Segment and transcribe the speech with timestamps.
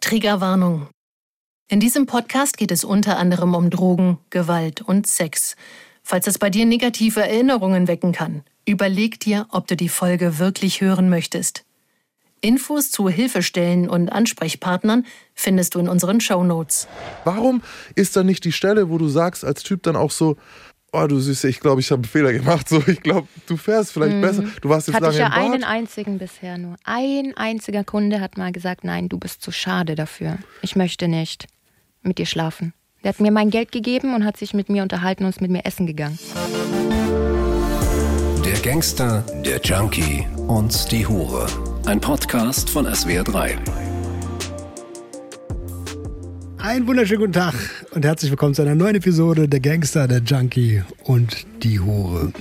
[0.00, 0.88] Triggerwarnung.
[1.68, 5.56] In diesem Podcast geht es unter anderem um Drogen, Gewalt und Sex.
[6.02, 10.80] Falls es bei dir negative Erinnerungen wecken kann, überleg dir, ob du die Folge wirklich
[10.80, 11.64] hören möchtest.
[12.40, 16.86] Infos zu Hilfestellen und Ansprechpartnern findest du in unseren Show Notes.
[17.24, 17.62] Warum
[17.96, 20.36] ist da nicht die Stelle, wo du sagst als Typ dann auch so,
[20.92, 22.68] oh du Süße, ich glaube, ich habe einen Fehler gemacht.
[22.68, 24.20] So, ich glaube, du fährst vielleicht Mhm.
[24.20, 24.44] besser.
[24.62, 25.54] Du warst jetzt Hatte lange ich ja im Bad.
[25.54, 26.76] einen einzigen bisher nur.
[26.84, 30.38] Ein einziger Kunde hat mal gesagt, nein, du bist zu schade dafür.
[30.62, 31.46] Ich möchte nicht
[32.02, 32.72] mit dir schlafen.
[33.04, 35.50] Der hat mir mein Geld gegeben und hat sich mit mir unterhalten und ist mit
[35.50, 36.18] mir essen gegangen.
[38.44, 41.46] Der Gangster, der Junkie und die Hure.
[41.86, 43.56] Ein Podcast von SWR3.
[46.58, 47.54] Einen wunderschönen guten Tag
[47.92, 52.32] und herzlich willkommen zu einer neuen Episode Der Gangster, der Junkie und die Hure.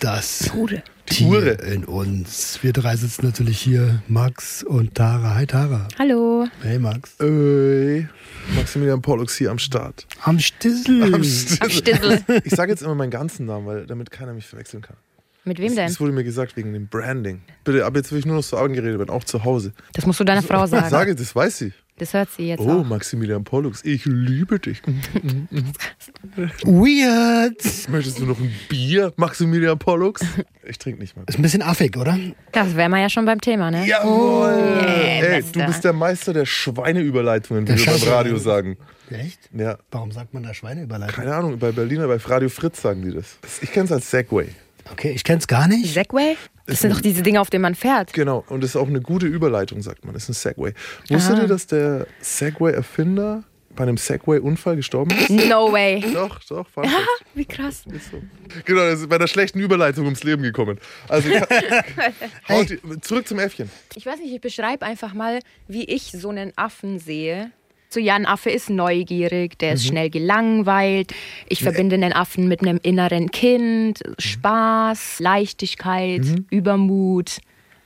[0.00, 0.82] Das Hure.
[1.06, 1.50] Tier Hure.
[1.50, 2.58] in uns.
[2.62, 5.34] Wir drei sitzen natürlich hier, Max und Tara.
[5.36, 5.86] Hi Tara.
[5.98, 6.46] Hallo.
[6.62, 7.18] Hey Max.
[7.20, 8.08] Ey,
[8.56, 10.06] Maximilian Pollux hier am Start.
[10.22, 11.14] Am Stissel.
[11.14, 11.70] Am Stissel.
[11.70, 12.20] Stissel.
[12.44, 14.96] Ich sage jetzt immer meinen ganzen Namen, weil damit keiner mich verwechseln kann.
[15.44, 15.88] Mit wem denn?
[15.88, 17.42] das wurde mir gesagt wegen dem Branding.
[17.64, 19.72] Bitte, ab jetzt will ich nur noch so angeredet werden, auch zu Hause.
[19.92, 20.88] Das musst du deiner Frau sagen.
[20.88, 21.72] Sage, das weiß sie.
[22.02, 22.84] Das hört sie jetzt Oh, auch.
[22.84, 24.82] Maximilian Pollux, ich liebe dich.
[26.64, 27.88] Weird.
[27.88, 30.20] Möchtest du noch ein Bier, Maximilian Pollux?
[30.64, 31.24] Ich trinke nicht mal.
[31.28, 32.16] Ist ein bisschen affig, oder?
[32.52, 33.84] Das wären wir ja schon beim Thema, ne?
[33.84, 34.78] Jawohl!
[34.86, 35.58] Ey, Bester.
[35.60, 38.08] du bist der Meister der Schweineüberleitungen, wie Der wir beim.
[38.14, 38.76] Radio sagen.
[39.10, 39.40] Echt?
[39.56, 41.16] Ja, Warum sagt man da Schweineüberleitung?
[41.16, 43.38] keine Ahnung, bei Berliner, bei Radio Fritz sagen die das.
[43.60, 44.48] Ich kenne es als Segway.
[44.92, 45.92] Okay, ich kenn's gar nicht.
[45.94, 46.36] Segway?
[46.66, 48.12] Das sind doch diese Dinge, auf denen man fährt.
[48.12, 50.14] Genau, und das ist auch eine gute Überleitung, sagt man.
[50.14, 50.74] Das ist ein Segway.
[51.08, 53.42] Wusstet ihr, dass der Segway-Erfinder
[53.74, 55.30] bei einem Segway-Unfall gestorben ist?
[55.30, 56.04] No way.
[56.12, 56.92] doch, doch, Ah, ich.
[57.34, 57.84] wie krass.
[57.90, 58.22] Ist so.
[58.66, 60.78] Genau, er ist bei der schlechten Überleitung ums Leben gekommen.
[61.08, 61.40] Also, die,
[63.00, 63.70] zurück zum Äffchen.
[63.94, 67.50] Ich weiß nicht, ich beschreibe einfach mal, wie ich so einen Affen sehe.
[67.92, 69.74] So, ja, ein Affe ist neugierig, der Mhm.
[69.74, 71.12] ist schnell gelangweilt.
[71.48, 76.46] Ich verbinde den Affen mit einem inneren Kind, Spaß, Leichtigkeit, Mhm.
[76.50, 77.38] Übermut,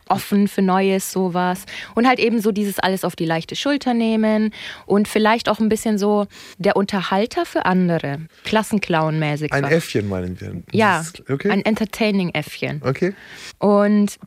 [0.08, 1.66] offen für Neues, sowas.
[1.96, 4.52] Und halt eben so dieses alles auf die leichte Schulter nehmen
[4.86, 6.28] und vielleicht auch ein bisschen so
[6.58, 8.20] der Unterhalter für andere.
[8.44, 9.50] Klassenclown-mäßig.
[9.52, 9.74] Ein fast.
[9.74, 10.62] Äffchen meinen wir.
[10.70, 11.50] Ja, Okay.
[11.50, 12.82] ein Entertaining-Äffchen.
[12.84, 13.14] okay.
[13.58, 14.18] Und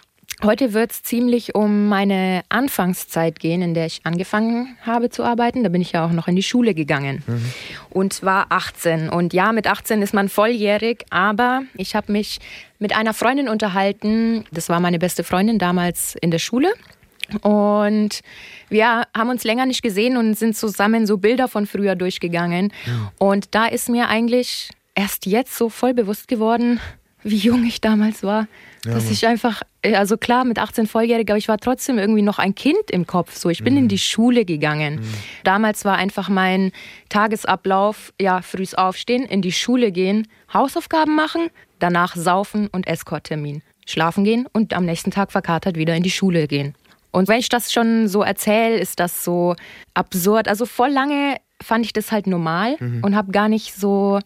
[0.44, 5.64] heute wird es ziemlich um meine Anfangszeit gehen, in der ich angefangen habe zu arbeiten.
[5.64, 7.24] Da bin ich ja auch noch in die Schule gegangen
[7.90, 9.10] und war 18.
[9.10, 12.40] Und ja, mit 18 ist man volljährig, aber ich habe mich
[12.80, 14.46] mit einer Freundin unterhalten.
[14.52, 16.70] Das war meine beste Freundin damals in der Schule.
[17.42, 18.22] Und
[18.70, 22.74] wir haben uns länger nicht gesehen und sind zusammen so Bilder von früher durchgegangen.
[23.18, 26.80] Und da ist mir eigentlich erst jetzt so voll bewusst geworden,
[27.24, 28.48] wie jung ich damals war.
[28.94, 32.40] dass ich einfach, äh, also klar, mit 18 volljährig, aber ich war trotzdem irgendwie noch
[32.40, 33.36] ein Kind im Kopf.
[33.36, 35.02] So, ich bin in die Schule gegangen.
[35.44, 36.72] Damals war einfach mein
[37.10, 41.50] Tagesablauf, ja, frühs aufstehen, in die Schule gehen, Hausaufgaben machen,
[41.80, 43.62] danach saufen und Escorttermin.
[43.86, 46.74] Schlafen gehen und am nächsten Tag verkatert wieder in die Schule gehen.
[47.12, 49.56] Und wenn ich das schon so erzähle, ist das so
[49.96, 50.48] absurd.
[50.48, 54.20] Also voll lange fand ich das halt normal und habe gar nicht so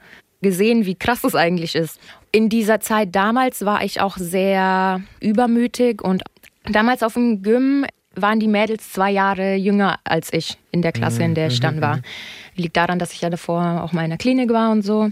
[0.43, 1.99] gesehen, wie krass das eigentlich ist.
[2.31, 6.21] In dieser Zeit damals war ich auch sehr übermütig und
[6.69, 11.23] damals auf dem Gym waren die Mädels zwei Jahre jünger als ich in der Klasse,
[11.23, 11.99] in der ich dann war.
[12.55, 15.09] Liegt daran, dass ich ja davor auch mal in der Klinik war und so.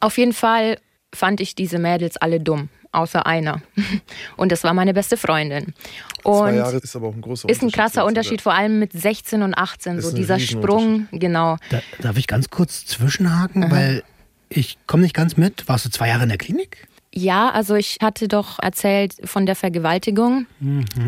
[0.00, 0.78] Auf jeden Fall
[1.14, 3.62] fand ich diese Mädels alle dumm, außer einer.
[4.36, 5.74] Und das war meine beste Freundin.
[6.22, 7.74] Zwei Und Jahre ist aber auch ein großer ist ein Unterschied.
[7.74, 9.98] krasser Unterschied, vor allem mit 16 und 18.
[9.98, 11.56] Ist So dieser Sprung, genau.
[11.70, 14.02] Da, darf ich ganz kurz zwischenhaken, weil
[14.48, 15.68] ich komme nicht ganz mit.
[15.68, 16.86] Warst du zwei Jahre in der Klinik?
[17.14, 20.46] Ja, also ich hatte doch erzählt von der Vergewaltigung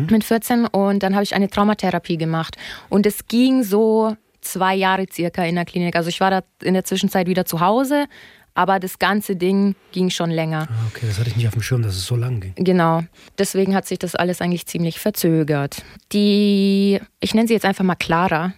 [0.09, 2.57] mit 14 und dann habe ich eine Traumatherapie gemacht.
[2.89, 5.95] Und es ging so zwei Jahre circa in der Klinik.
[5.95, 8.07] Also ich war da in der Zwischenzeit wieder zu Hause,
[8.55, 10.67] aber das ganze Ding ging schon länger.
[10.69, 12.53] Ah, Okay, das hatte ich nicht auf dem Schirm, dass es so lang ging.
[12.55, 13.03] Genau.
[13.37, 15.83] Deswegen hat sich das alles eigentlich ziemlich verzögert.
[16.11, 18.53] Die, ich nenne sie jetzt einfach mal Clara,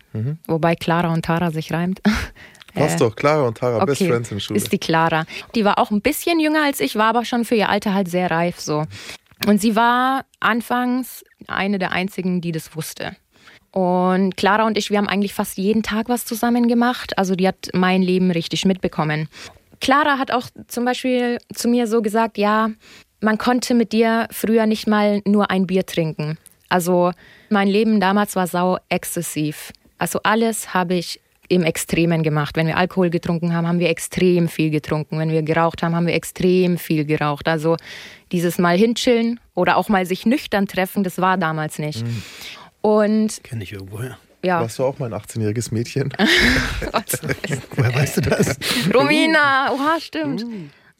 [0.47, 2.01] wobei Clara und Tara sich reimt.
[2.75, 4.57] Was Äh, doch, Clara und Tara, Best Okay, Friends in der Schule.
[4.57, 5.25] ist die Clara.
[5.55, 8.09] Die war auch ein bisschen jünger als ich, war aber schon für ihr Alter halt
[8.09, 8.85] sehr reif so.
[9.47, 13.15] Und sie war anfangs eine der einzigen, die das wusste.
[13.71, 17.17] Und Clara und ich, wir haben eigentlich fast jeden Tag was zusammen gemacht.
[17.17, 19.27] Also die hat mein Leben richtig mitbekommen.
[19.81, 22.69] Clara hat auch zum Beispiel zu mir so gesagt, ja,
[23.19, 26.37] man konnte mit dir früher nicht mal nur ein Bier trinken.
[26.69, 27.11] Also
[27.49, 29.71] mein Leben damals war sau exzessiv.
[29.97, 31.19] Also alles habe ich
[31.49, 32.55] im Extremen gemacht.
[32.55, 35.19] Wenn wir Alkohol getrunken haben, haben wir extrem viel getrunken.
[35.19, 37.47] Wenn wir geraucht haben, haben wir extrem viel geraucht.
[37.47, 37.77] Also
[38.31, 42.03] dieses Mal hinchillen oder auch mal sich nüchtern treffen, das war damals nicht.
[42.81, 44.17] Und Kenne ich irgendwoher.
[44.43, 44.61] ja.
[44.61, 46.13] Warst du auch mein 18-jähriges Mädchen?
[47.75, 48.57] Woher weißt du das?
[48.93, 50.45] Romina, oha, stimmt.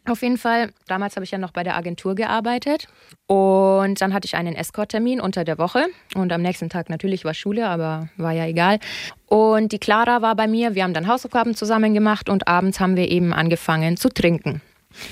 [0.05, 2.87] Auf jeden Fall, damals habe ich ja noch bei der Agentur gearbeitet
[3.27, 7.33] und dann hatte ich einen Escort-Termin unter der Woche und am nächsten Tag natürlich war
[7.33, 8.79] Schule, aber war ja egal.
[9.27, 12.97] Und die Clara war bei mir, wir haben dann Hausaufgaben zusammen gemacht und abends haben
[12.97, 14.61] wir eben angefangen zu trinken.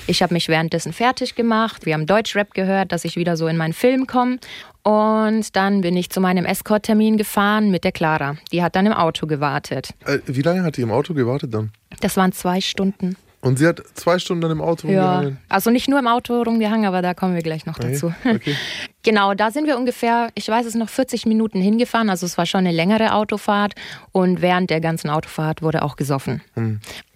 [0.07, 3.55] Ich habe mich währenddessen fertig gemacht, wir haben Deutschrap gehört, dass ich wieder so in
[3.55, 4.39] meinen Film komme
[4.83, 8.35] und dann bin ich zu meinem Escort-Termin gefahren mit der Clara.
[8.51, 9.93] Die hat dann im Auto gewartet.
[10.05, 11.71] Äh, Wie lange hat die im Auto gewartet dann?
[12.01, 13.15] Das waren zwei Stunden.
[13.41, 15.38] Und sie hat zwei Stunden dann im Auto Ja, rumgehangen?
[15.49, 18.13] also nicht nur im Auto rumgehangen, aber da kommen wir gleich noch dazu.
[18.23, 18.55] Okay, okay.
[19.03, 22.11] Genau, da sind wir ungefähr, ich weiß es noch, 40 Minuten hingefahren.
[22.11, 23.73] Also es war schon eine längere Autofahrt
[24.11, 26.41] und während der ganzen Autofahrt wurde auch gesoffen.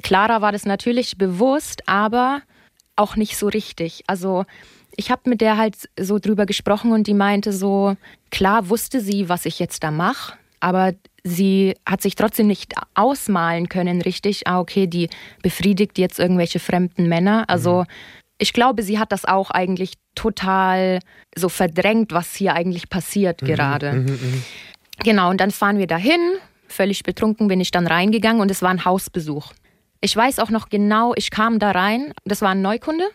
[0.02, 2.42] Clara war das natürlich bewusst, aber
[2.96, 4.04] auch nicht so richtig.
[4.08, 4.46] Also
[4.96, 7.96] ich habe mit der halt so drüber gesprochen und die meinte so,
[8.32, 10.34] klar wusste sie, was ich jetzt da mache,
[10.66, 15.10] aber sie hat sich trotzdem nicht ausmalen können, richtig, ah, okay, die
[15.44, 17.46] befriedigt jetzt irgendwelche fremden Männer.
[17.50, 17.86] Also
[18.40, 21.02] ich glaube, sie hat das auch eigentlich total
[21.36, 24.08] so verdrängt, was hier eigentlich passiert gerade.
[25.04, 26.20] Genau, und dann fahren wir dahin.
[26.68, 29.54] Völlig betrunken bin ich dann reingegangen und es war ein Hausbesuch.
[30.02, 33.06] Ich weiß auch noch genau, ich kam da rein, das war ein Neukunde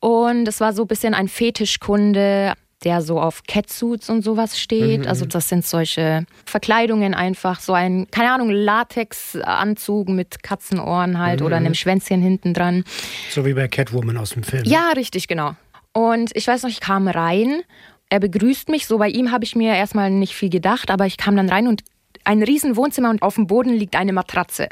[0.00, 2.52] und es war so ein bisschen ein Fetischkunde,
[2.84, 5.06] der so auf Catsuits und sowas steht.
[5.06, 11.56] Also das sind solche Verkleidungen einfach, so ein, keine Ahnung, Latexanzug mit Katzenohren halt oder
[11.56, 12.84] einem Schwänzchen hinten dran.
[13.30, 14.64] So wie bei Catwoman aus dem Film.
[14.64, 15.54] Ja, richtig, genau.
[15.92, 17.62] Und ich weiß noch, ich kam rein,
[18.08, 21.16] er begrüßt mich, so bei ihm habe ich mir erstmal nicht viel gedacht, aber ich
[21.16, 21.82] kam dann rein und
[22.24, 24.68] ein riesen Wohnzimmer und auf dem Boden liegt eine Matratze.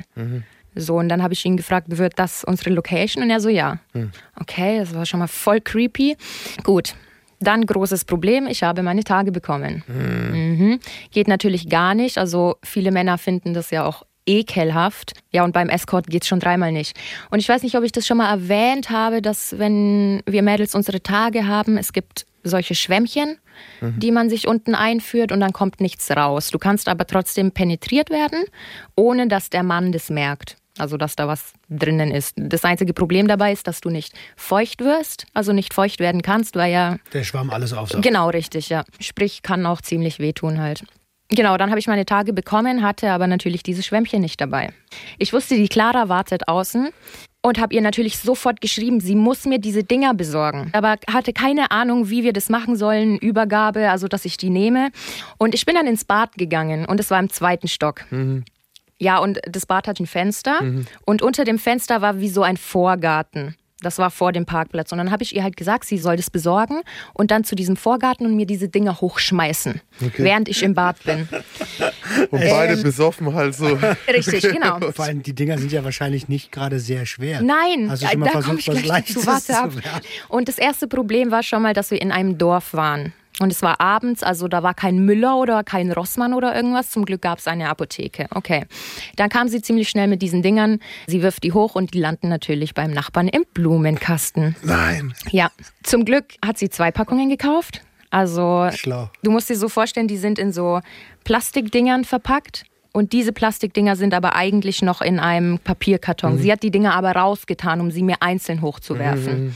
[0.74, 3.24] So, und dann habe ich ihn gefragt, wird das unsere Location?
[3.24, 3.78] Und er so, ja.
[4.38, 6.16] Okay, das war schon mal voll creepy.
[6.62, 6.94] Gut.
[7.40, 9.82] Dann großes Problem, ich habe meine Tage bekommen.
[9.86, 10.78] Mhm.
[11.10, 12.18] Geht natürlich gar nicht.
[12.18, 15.14] Also viele Männer finden das ja auch ekelhaft.
[15.32, 16.98] Ja, und beim Escort geht es schon dreimal nicht.
[17.30, 20.74] Und ich weiß nicht, ob ich das schon mal erwähnt habe, dass wenn wir Mädels
[20.74, 23.38] unsere Tage haben, es gibt solche Schwämmchen,
[23.82, 26.50] die man sich unten einführt und dann kommt nichts raus.
[26.50, 28.44] Du kannst aber trotzdem penetriert werden,
[28.96, 30.56] ohne dass der Mann das merkt.
[30.80, 32.34] Also, dass da was drinnen ist.
[32.36, 36.56] Das einzige Problem dabei ist, dass du nicht feucht wirst, also nicht feucht werden kannst,
[36.56, 38.02] weil ja Der Schwamm alles aufsaugt.
[38.02, 38.84] Genau, richtig, ja.
[38.98, 40.84] Sprich, kann auch ziemlich wehtun halt.
[41.28, 44.72] Genau, dann habe ich meine Tage bekommen, hatte aber natürlich diese Schwämmchen nicht dabei.
[45.18, 46.88] Ich wusste, die Clara wartet außen
[47.42, 50.70] und habe ihr natürlich sofort geschrieben, sie muss mir diese Dinger besorgen.
[50.72, 54.90] Aber hatte keine Ahnung, wie wir das machen sollen, Übergabe, also dass ich die nehme.
[55.38, 58.04] Und ich bin dann ins Bad gegangen und es war im zweiten Stock.
[59.00, 60.60] Ja, und das Bad hat ein Fenster
[61.06, 63.56] und unter dem Fenster war wie so ein Vorgarten.
[63.82, 64.92] Das war vor dem Parkplatz.
[64.92, 66.82] Und dann habe ich ihr halt gesagt, sie soll das besorgen
[67.14, 69.80] und dann zu diesem Vorgarten und mir diese Dinger hochschmeißen,
[70.18, 71.28] während ich im Bad bin.
[72.30, 73.66] Und beide besoffen halt so.
[74.08, 74.78] Richtig, genau.
[74.92, 77.40] Vor allem, die Dinger sind ja wahrscheinlich nicht gerade sehr schwer.
[77.40, 79.26] Nein, Hast du schon mal da versucht, ich was gleich Leichtes.
[79.26, 79.70] Warte ab.
[79.70, 80.00] zu werden?
[80.28, 83.12] Und das erste Problem war schon mal, dass wir in einem Dorf waren.
[83.40, 86.90] Und es war abends, also da war kein Müller oder kein Rossmann oder irgendwas.
[86.90, 88.26] Zum Glück gab es eine Apotheke.
[88.34, 88.66] Okay.
[89.16, 90.78] Dann kam sie ziemlich schnell mit diesen Dingern.
[91.06, 94.56] Sie wirft die hoch und die landen natürlich beim Nachbarn im Blumenkasten.
[94.62, 95.14] Nein.
[95.30, 95.50] Ja,
[95.82, 97.80] zum Glück hat sie zwei Packungen gekauft.
[98.10, 99.08] Also Schlau.
[99.22, 100.80] du musst dir so vorstellen, die sind in so
[101.24, 102.64] Plastikdingern verpackt.
[102.92, 106.38] Und diese Plastikdinger sind aber eigentlich noch in einem Papierkarton.
[106.38, 109.54] Sie hat die Dinger aber rausgetan, um sie mir einzeln hochzuwerfen.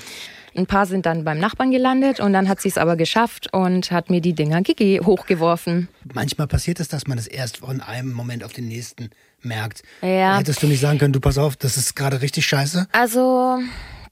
[0.56, 3.90] Ein paar sind dann beim Nachbarn gelandet und dann hat sie es aber geschafft und
[3.90, 5.88] hat mir die Dinger gege- hochgeworfen.
[6.12, 9.11] Manchmal passiert es, dass man es erst von einem Moment auf den nächsten
[9.42, 9.82] merkt.
[10.00, 10.38] Ja.
[10.38, 12.87] Hättest du nicht sagen können, du pass auf, das ist gerade richtig scheiße?
[12.92, 13.58] Also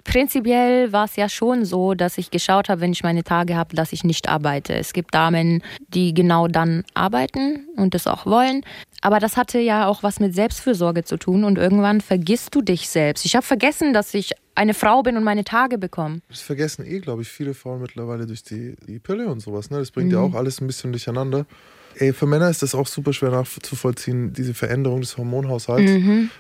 [0.04, 3.74] prinzipiell war es ja schon so, dass ich geschaut habe, wenn ich meine Tage habe,
[3.74, 4.74] dass ich nicht arbeite.
[4.74, 8.62] Es gibt Damen, die genau dann arbeiten und das auch wollen.
[9.00, 12.88] Aber das hatte ja auch was mit Selbstfürsorge zu tun und irgendwann vergisst du dich
[12.88, 13.24] selbst.
[13.24, 16.20] Ich habe vergessen, dass ich eine Frau bin und meine Tage bekomme.
[16.28, 19.70] Das vergessen eh, glaube ich, viele Frauen mittlerweile durch die, die Pille und sowas.
[19.70, 19.78] Ne?
[19.78, 21.46] Das bringt ja auch alles ein bisschen durcheinander.
[21.96, 25.92] Ey, für Männer ist das auch super schwer nachzuvollziehen, diese Veränderung des Hormonhaushalts.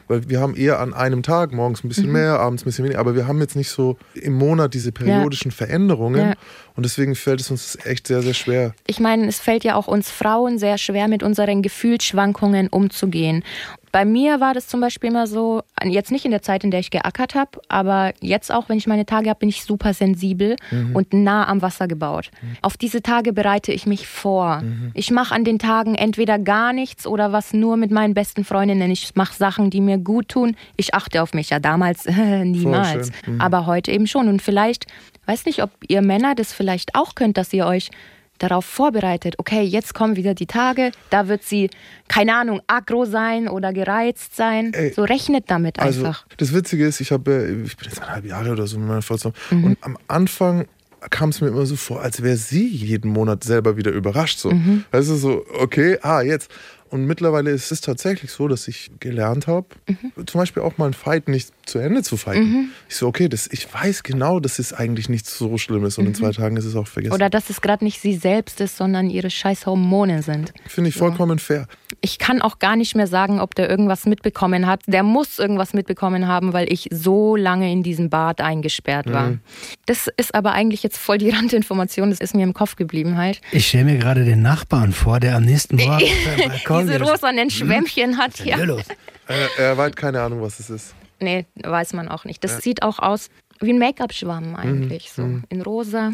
[0.08, 3.00] Weil wir haben eher an einem Tag, morgens ein bisschen mehr, abends ein bisschen weniger,
[3.00, 6.28] aber wir haben jetzt nicht so im Monat diese periodischen Veränderungen.
[6.30, 6.34] Ja.
[6.74, 8.74] Und deswegen fällt es uns echt sehr, sehr schwer.
[8.86, 13.44] Ich meine, es fällt ja auch uns Frauen sehr schwer, mit unseren Gefühlsschwankungen umzugehen.
[13.92, 16.80] Bei mir war das zum Beispiel immer so, jetzt nicht in der Zeit, in der
[16.80, 20.56] ich geackert habe, aber jetzt auch, wenn ich meine Tage habe, bin ich super sensibel
[20.94, 22.30] und nah am Wasser gebaut.
[22.62, 24.62] Auf diese Tage bereite ich mich vor.
[24.94, 28.90] Ich mache an den Tagen entweder gar nichts oder was nur mit meinen besten Freundinnen.
[28.90, 30.56] Ich mache Sachen, die mir gut tun.
[30.76, 31.50] Ich achte auf mich.
[31.50, 32.06] Ja, damals
[32.44, 33.12] niemals.
[33.24, 33.40] schön.
[33.40, 34.28] Aber heute eben schon.
[34.28, 34.86] Und vielleicht,
[35.26, 37.90] weiß nicht, ob ihr Männer das vielleicht auch könnt, dass ihr euch
[38.38, 41.70] darauf vorbereitet, okay, jetzt kommen wieder die Tage, da wird sie,
[42.08, 44.72] keine Ahnung, aggro sein oder gereizt sein.
[44.74, 46.26] Ey, so rechnet damit also, einfach.
[46.38, 49.16] Das Witzige ist, ich habe, ich bin jetzt eineinhalb Jahre oder so mit meiner Frau
[49.16, 49.64] zusammen mhm.
[49.64, 50.66] und am Anfang
[51.10, 54.38] kam es mir immer so vor, als wäre sie jeden Monat selber wieder überrascht.
[54.38, 54.50] So.
[54.50, 54.84] Mhm.
[54.90, 56.50] Also so, okay, ah, jetzt.
[56.90, 60.26] Und mittlerweile ist es tatsächlich so, dass ich gelernt habe, mhm.
[60.26, 62.50] zum Beispiel auch mal ein Fight nicht zu Ende zu fighten.
[62.50, 62.68] Mhm.
[62.88, 66.08] Ich so, okay, das, ich weiß genau, dass es eigentlich nichts so Schlimmes und mhm.
[66.10, 67.14] in zwei Tagen ist es auch vergessen.
[67.14, 70.52] Oder dass es gerade nicht sie selbst ist, sondern ihre scheiß Hormone sind.
[70.66, 71.44] Finde ich vollkommen ja.
[71.44, 71.66] fair.
[72.00, 74.82] Ich kann auch gar nicht mehr sagen, ob der irgendwas mitbekommen hat.
[74.86, 79.28] Der muss irgendwas mitbekommen haben, weil ich so lange in diesem Bad eingesperrt war.
[79.28, 79.40] Mhm.
[79.86, 83.40] Das ist aber eigentlich jetzt voll die Randinformation, das ist mir im Kopf geblieben halt.
[83.52, 86.04] Ich stelle mir gerade den Nachbarn vor, der am nächsten Morgen
[86.80, 88.58] diese rosanen Schwämmchen hat hier.
[89.28, 90.94] Er, er hat keine Ahnung, was es ist.
[91.22, 92.44] Nee, weiß man auch nicht.
[92.44, 92.60] Das ja.
[92.60, 95.22] sieht auch aus wie ein Make-up-Schwamm eigentlich, mhm.
[95.22, 95.44] so mhm.
[95.48, 96.12] in rosa.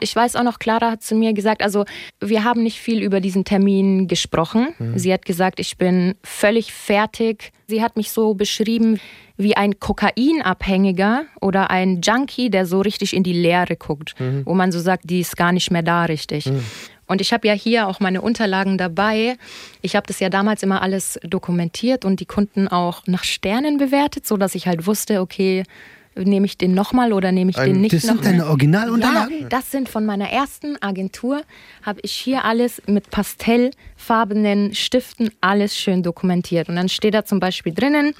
[0.00, 1.84] Ich weiß auch noch, Clara hat zu mir gesagt, also
[2.20, 4.68] wir haben nicht viel über diesen Termin gesprochen.
[4.78, 4.98] Mhm.
[4.98, 7.52] Sie hat gesagt, ich bin völlig fertig.
[7.66, 9.00] Sie hat mich so beschrieben
[9.36, 14.42] wie ein Kokainabhängiger oder ein Junkie, der so richtig in die Leere guckt, mhm.
[14.44, 16.46] wo man so sagt, die ist gar nicht mehr da richtig.
[16.46, 16.64] Mhm.
[17.06, 19.36] Und ich habe ja hier auch meine Unterlagen dabei.
[19.82, 24.26] Ich habe das ja damals immer alles dokumentiert und die Kunden auch nach Sternen bewertet,
[24.26, 25.64] sodass ich halt wusste, okay,
[26.16, 29.42] nehme ich den nochmal oder nehme ich Ein, den nicht Das sind deine Originalunterlagen?
[29.42, 31.42] Ja, das sind von meiner ersten Agentur.
[31.82, 36.68] Habe ich hier alles mit pastellfarbenen Stiften alles schön dokumentiert.
[36.68, 38.14] Und dann steht da zum Beispiel drinnen,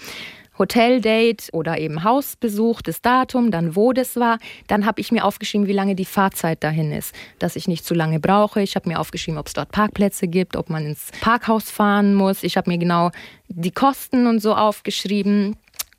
[0.59, 4.39] Hoteldate oder eben Hausbesuch, das Datum, dann wo das war.
[4.67, 7.95] Dann habe ich mir aufgeschrieben, wie lange die Fahrzeit dahin ist, dass ich nicht zu
[7.95, 8.63] lange brauche.
[8.63, 12.43] Ich habe mir aufgeschrieben, ob es dort Parkplätze gibt, ob man ins Parkhaus fahren muss.
[12.43, 13.11] Ich habe mir genau
[13.49, 15.57] die Kosten und so aufgeschrieben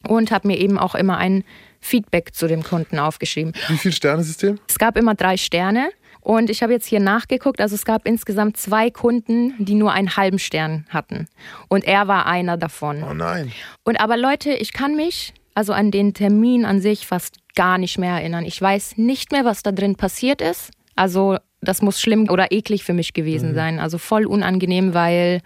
[0.07, 1.43] und habe mir eben auch immer ein
[1.79, 3.53] Feedback zu dem Kunden aufgeschrieben.
[3.67, 4.59] Wie viel Sternesystem?
[4.67, 5.89] Es gab immer drei Sterne.
[6.25, 10.17] Und ich habe jetzt hier nachgeguckt, also es gab insgesamt zwei Kunden, die nur einen
[10.17, 11.27] halben Stern hatten.
[11.67, 13.03] Und er war einer davon.
[13.03, 13.51] Oh nein.
[13.83, 17.99] Und aber Leute, ich kann mich also an den Termin an sich fast gar nicht
[17.99, 18.43] mehr erinnern.
[18.43, 20.71] Ich weiß nicht mehr, was da drin passiert ist.
[20.95, 23.55] Also das muss schlimm oder eklig für mich gewesen mhm.
[23.55, 23.79] sein.
[23.79, 25.41] Also voll unangenehm, weil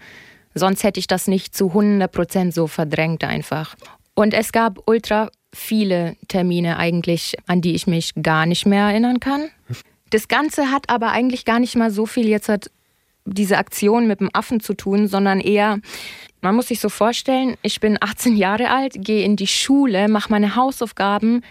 [0.54, 3.76] sonst hätte ich das nicht zu 100 Prozent so verdrängt einfach.
[4.14, 9.20] Und es gab ultra viele Termine eigentlich, an die ich mich gar nicht mehr erinnern
[9.20, 9.50] kann.
[10.10, 12.70] Das Ganze hat aber eigentlich gar nicht mal so viel jetzt hat
[13.24, 15.78] diese Aktion mit dem Affen zu tun, sondern eher,
[16.40, 20.30] man muss sich so vorstellen, ich bin 18 Jahre alt, gehe in die Schule, mache
[20.30, 21.42] meine Hausaufgaben,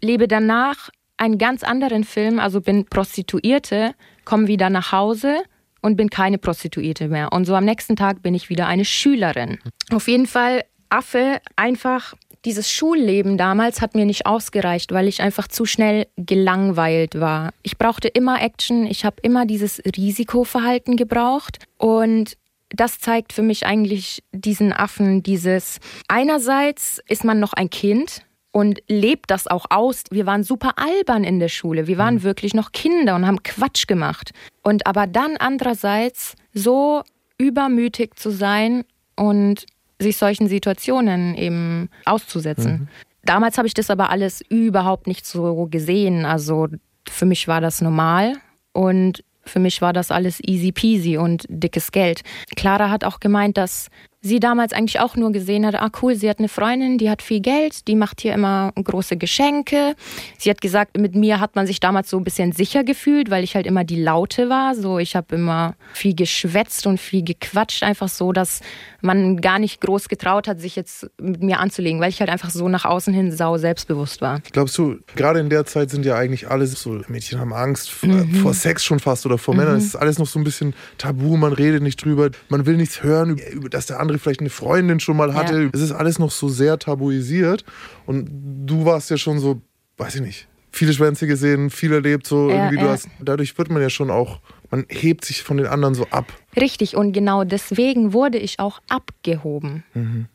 [0.00, 3.94] lebe danach einen ganz anderen Film, also bin Prostituierte,
[4.24, 5.42] komme wieder nach Hause
[5.82, 7.32] und bin keine Prostituierte mehr.
[7.32, 9.58] Und so am nächsten Tag bin ich wieder eine Schülerin.
[9.92, 15.48] Auf jeden Fall Affe einfach dieses Schulleben damals hat mir nicht ausgereicht, weil ich einfach
[15.48, 17.52] zu schnell gelangweilt war.
[17.62, 22.36] Ich brauchte immer Action, ich habe immer dieses Risikoverhalten gebraucht und
[22.70, 28.80] das zeigt für mich eigentlich diesen Affen, dieses einerseits ist man noch ein Kind und
[28.88, 30.04] lebt das auch aus.
[30.10, 31.86] Wir waren super albern in der Schule.
[31.86, 32.22] Wir waren mhm.
[32.22, 34.32] wirklich noch Kinder und haben Quatsch gemacht.
[34.62, 37.02] Und aber dann andererseits so
[37.38, 38.84] übermütig zu sein
[39.16, 39.66] und
[40.00, 42.72] sich solchen Situationen eben auszusetzen.
[42.72, 42.88] Mhm.
[43.24, 46.24] Damals habe ich das aber alles überhaupt nicht so gesehen.
[46.24, 46.68] Also
[47.08, 48.34] für mich war das normal
[48.72, 52.22] und für mich war das alles easy peasy und dickes Geld.
[52.56, 53.88] Clara hat auch gemeint, dass
[54.22, 57.22] sie damals eigentlich auch nur gesehen hat, ah cool, sie hat eine Freundin, die hat
[57.22, 59.94] viel Geld, die macht hier immer große Geschenke.
[60.36, 63.44] Sie hat gesagt, mit mir hat man sich damals so ein bisschen sicher gefühlt, weil
[63.44, 64.74] ich halt immer die Laute war.
[64.74, 68.60] So, ich habe immer viel geschwätzt und viel gequatscht, einfach so, dass
[69.00, 72.50] man gar nicht groß getraut hat, sich jetzt mit mir anzulegen, weil ich halt einfach
[72.50, 74.40] so nach außen hin sau selbstbewusst war.
[74.52, 78.34] Glaubst du, gerade in der Zeit sind ja eigentlich alle so, Mädchen haben Angst mhm.
[78.34, 79.60] vor Sex schon fast oder vor mhm.
[79.60, 79.76] Männern.
[79.76, 83.02] Es ist alles noch so ein bisschen tabu, man redet nicht drüber, man will nichts
[83.02, 85.62] hören, dass der andere andere vielleicht eine Freundin schon mal hatte.
[85.62, 85.70] Ja.
[85.72, 87.64] Es ist alles noch so sehr tabuisiert.
[88.06, 88.28] Und
[88.66, 89.60] du warst ja schon so,
[89.96, 92.76] weiß ich nicht, viele Schwänze gesehen, viel erlebt, so ja, irgendwie.
[92.76, 92.92] Du ja.
[92.92, 94.40] hast, dadurch wird man ja schon auch,
[94.70, 96.32] man hebt sich von den anderen so ab.
[96.56, 99.84] Richtig, und genau deswegen wurde ich auch abgehoben.
[99.94, 100.26] Mhm.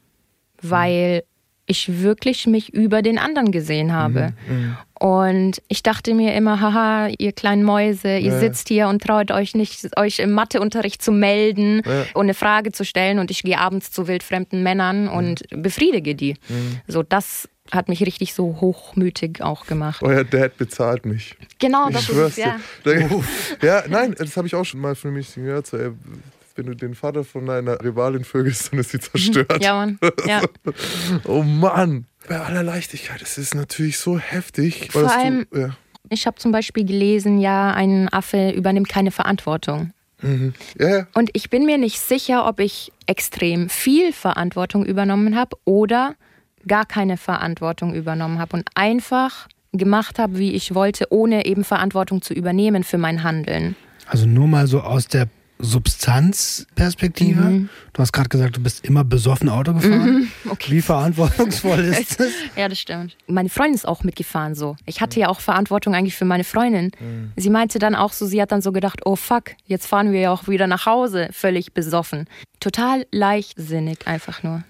[0.62, 1.24] Weil
[1.66, 4.34] ich wirklich mich über den anderen gesehen habe.
[4.48, 4.78] Mhm, mhm.
[5.00, 8.40] und ich dachte mir immer, haha, ihr kleinen Mäuse, ihr ja.
[8.40, 12.06] sitzt hier und traut euch nicht, euch im Matheunterricht zu melden ja.
[12.14, 15.10] und eine Frage zu stellen und ich gehe abends zu wildfremden Männern mhm.
[15.10, 16.36] und befriedige die.
[16.50, 16.82] Mhm.
[16.88, 20.04] So, das hat mich richtig so hochmütig auch gemacht.
[20.04, 21.36] Euer Dad bezahlt mich.
[21.58, 22.60] Genau, ich das ist es, ja.
[23.62, 25.66] ja, nein, das habe ich auch schon mal von mich gehört.
[25.66, 25.78] So,
[26.56, 29.62] wenn du den Vater von deiner Rivalin vögelst, dann ist sie zerstört.
[29.62, 30.00] Ja, Mann.
[30.26, 30.42] Ja.
[31.26, 32.06] oh Mann.
[32.28, 34.90] Bei aller Leichtigkeit, es ist natürlich so heftig.
[34.92, 35.78] Vor allem, du, ja.
[36.10, 39.92] Ich habe zum Beispiel gelesen, ja, ein Affe übernimmt keine Verantwortung.
[40.22, 40.54] Mhm.
[40.80, 41.08] Ja.
[41.14, 46.16] Und ich bin mir nicht sicher, ob ich extrem viel Verantwortung übernommen habe oder
[46.68, 52.22] gar keine Verantwortung übernommen habe und einfach gemacht habe, wie ich wollte, ohne eben Verantwortung
[52.22, 53.76] zu übernehmen für mein Handeln.
[54.08, 55.28] Also nur mal so aus der
[55.60, 57.42] Substanzperspektive.
[57.42, 57.70] Mhm.
[57.94, 60.16] Du hast gerade gesagt, du bist immer besoffen Auto gefahren.
[60.16, 60.74] Mhm, okay.
[60.74, 62.32] Wie verantwortungsvoll ist das?
[62.56, 63.16] Ja, das stimmt.
[63.28, 64.76] Meine Freundin ist auch mitgefahren so.
[64.86, 66.92] Ich hatte ja auch Verantwortung eigentlich für meine Freundin.
[67.36, 70.20] Sie meinte dann auch so, sie hat dann so gedacht, oh fuck, jetzt fahren wir
[70.20, 72.28] ja auch wieder nach Hause, völlig besoffen.
[72.60, 74.64] Total leichtsinnig einfach nur.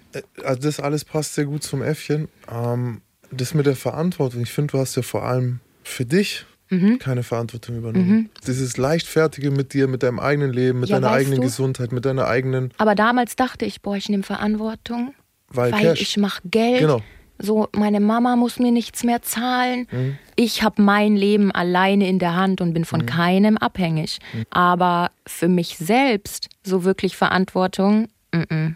[0.44, 2.28] Also das alles passt sehr gut zum Äffchen.
[2.52, 3.02] Ähm,
[3.32, 6.98] das mit der Verantwortung, ich finde, du hast ja vor allem für dich Mhm.
[7.00, 8.30] keine Verantwortung übernommen.
[8.48, 11.46] Dieses Leichtfertige mit dir, mit deinem eigenen Leben, mit Ja, deiner eigenen du?
[11.48, 15.14] Gesundheit, mit deiner eigenen Aber damals dachte ich, boah, ich nehme Verantwortung,
[15.50, 16.80] weil, weil ich mache Geld.
[16.80, 17.02] Genau.
[17.38, 19.88] So, meine Mama muss mir nichts mehr zahlen.
[19.92, 20.18] Mhm.
[20.38, 23.06] Ich habe mein Leben alleine in der Hand und bin von Mhm.
[23.08, 24.20] keinem abhängig.
[24.52, 28.76] Aber für mich selbst so wirklich Verantwortung, mm -mm.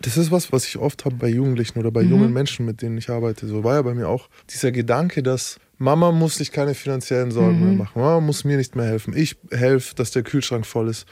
[0.00, 2.10] Das ist was, was ich oft habe bei Jugendlichen oder bei Mhm.
[2.10, 3.46] jungen Menschen, mit denen ich arbeite.
[3.46, 7.58] So war ja bei mir auch dieser Gedanke, dass Mama muss sich keine finanziellen Sorgen
[7.60, 7.64] Mhm.
[7.66, 8.00] mehr machen.
[8.00, 9.14] Mama muss mir nicht mehr helfen.
[9.16, 11.06] Ich helfe, dass der Kühlschrank voll ist.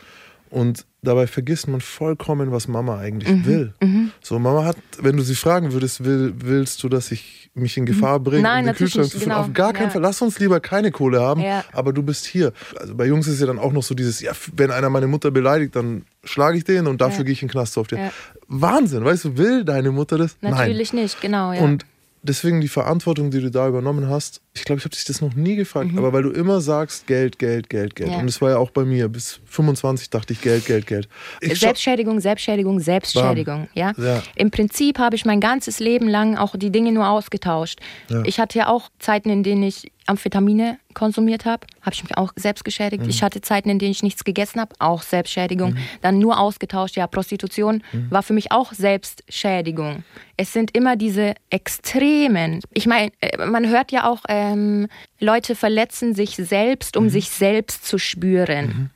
[0.49, 3.47] Und dabei vergisst man vollkommen, was Mama eigentlich Mhm.
[3.47, 3.75] will.
[4.23, 7.85] So, Mama hat, wenn du sie fragen würdest, will, willst du, dass ich mich in
[7.85, 8.43] Gefahr bringe, Mhm.
[8.45, 9.41] Nein, den Kühlschrank nicht, zu genau.
[9.41, 9.91] Auf gar keinen Ja.
[9.91, 10.03] Fall.
[10.03, 11.65] Lass uns lieber keine Kohle haben, Ja.
[11.73, 12.53] aber du bist hier.
[12.79, 15.31] Also bei Jungs ist ja dann auch noch so dieses, ja, wenn einer meine Mutter
[15.33, 17.25] beleidigt, dann schlage ich den und dafür Ja.
[17.25, 17.91] gehe ich in den Knast auf.
[17.91, 18.13] Ja.
[18.47, 20.37] Wahnsinn, weißt du, will deine Mutter das?
[20.43, 21.53] natürlich nicht, genau.
[21.53, 21.61] Ja.
[21.61, 21.71] Nein.
[21.73, 21.87] Und
[22.28, 25.35] deswegen die Verantwortung, die du da übernommen hast, ich glaube, ich habe dich das noch
[25.35, 28.09] nie gefragt, aber weil du immer sagst, Geld, Geld, Geld, Geld.
[28.09, 28.14] Mhm.
[28.14, 28.21] Ja.
[28.21, 29.09] Und das war ja auch bei mir.
[29.09, 31.09] Bis 25 dachte ich Geld, Geld, Geld.
[31.40, 33.68] Ich Selbstschädigung, Selbstschädigung, Selbstschädigung.
[33.75, 33.92] Ja?
[33.97, 34.23] Ja.
[34.35, 37.80] Im Prinzip habe ich mein ganzes Leben lang auch die Dinge nur ausgetauscht.
[38.09, 38.23] Ja.
[38.25, 42.33] Ich hatte ja auch Zeiten, in denen ich Amphetamine konsumiert habe, habe ich mich auch
[42.37, 43.03] selbst geschädigt.
[43.05, 43.09] Mhm.
[43.11, 45.77] Ich hatte Zeiten, in denen ich nichts gegessen habe, auch Selbstschädigung.
[46.03, 46.97] Dann nur ausgetauscht.
[46.97, 48.11] Ja, Prostitution Mhm.
[48.11, 50.05] war für mich auch Selbstschädigung.
[50.37, 52.61] Es sind immer diese Extremen.
[52.73, 54.89] Ich meine, äh, man hört ja auch, ähm,
[55.21, 57.11] Leute verletzen sich selbst, um Mhm.
[57.11, 58.91] sich selbst zu spüren.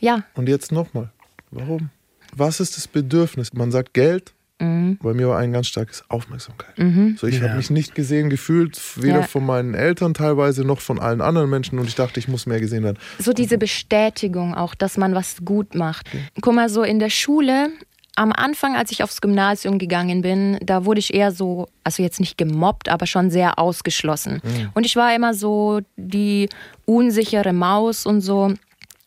[0.00, 1.10] Ja, Und jetzt nochmal.
[1.50, 1.90] Warum?
[2.32, 3.52] Was ist das Bedürfnis?
[3.54, 4.32] Man sagt Geld.
[4.58, 4.98] Mhm.
[5.02, 6.74] Bei mir war ein ganz starkes Aufmerksamkeit.
[7.18, 7.42] So, ich Ja.
[7.48, 9.22] habe mich nicht gesehen gefühlt, weder Ja.
[9.26, 11.78] von meinen Eltern teilweise noch von allen anderen Menschen.
[11.78, 12.98] Und ich dachte, ich muss mehr gesehen werden.
[13.18, 16.06] so diese Bestätigung auch, dass man was gut macht.
[16.40, 17.68] Guck mal, so in der Schule,
[18.18, 22.18] am Anfang, als ich aufs Gymnasium gegangen bin, da wurde ich eher so, also jetzt
[22.18, 24.40] nicht gemobbt, aber schon sehr ausgeschlossen.
[24.72, 26.48] Und ich war immer so die
[26.86, 28.54] unsichere Maus und so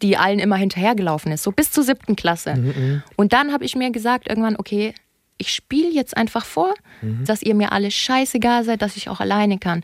[0.02, 3.02] die allen immer hinterhergelaufen ist, so bis zur siebten Klasse.
[3.18, 4.94] Und dann habe ich mir gesagt, irgendwann, okay,
[5.40, 6.76] ich spiele jetzt einfach vor,
[7.26, 9.84] dass ihr mir alle scheißegal seid, dass ich auch alleine kann.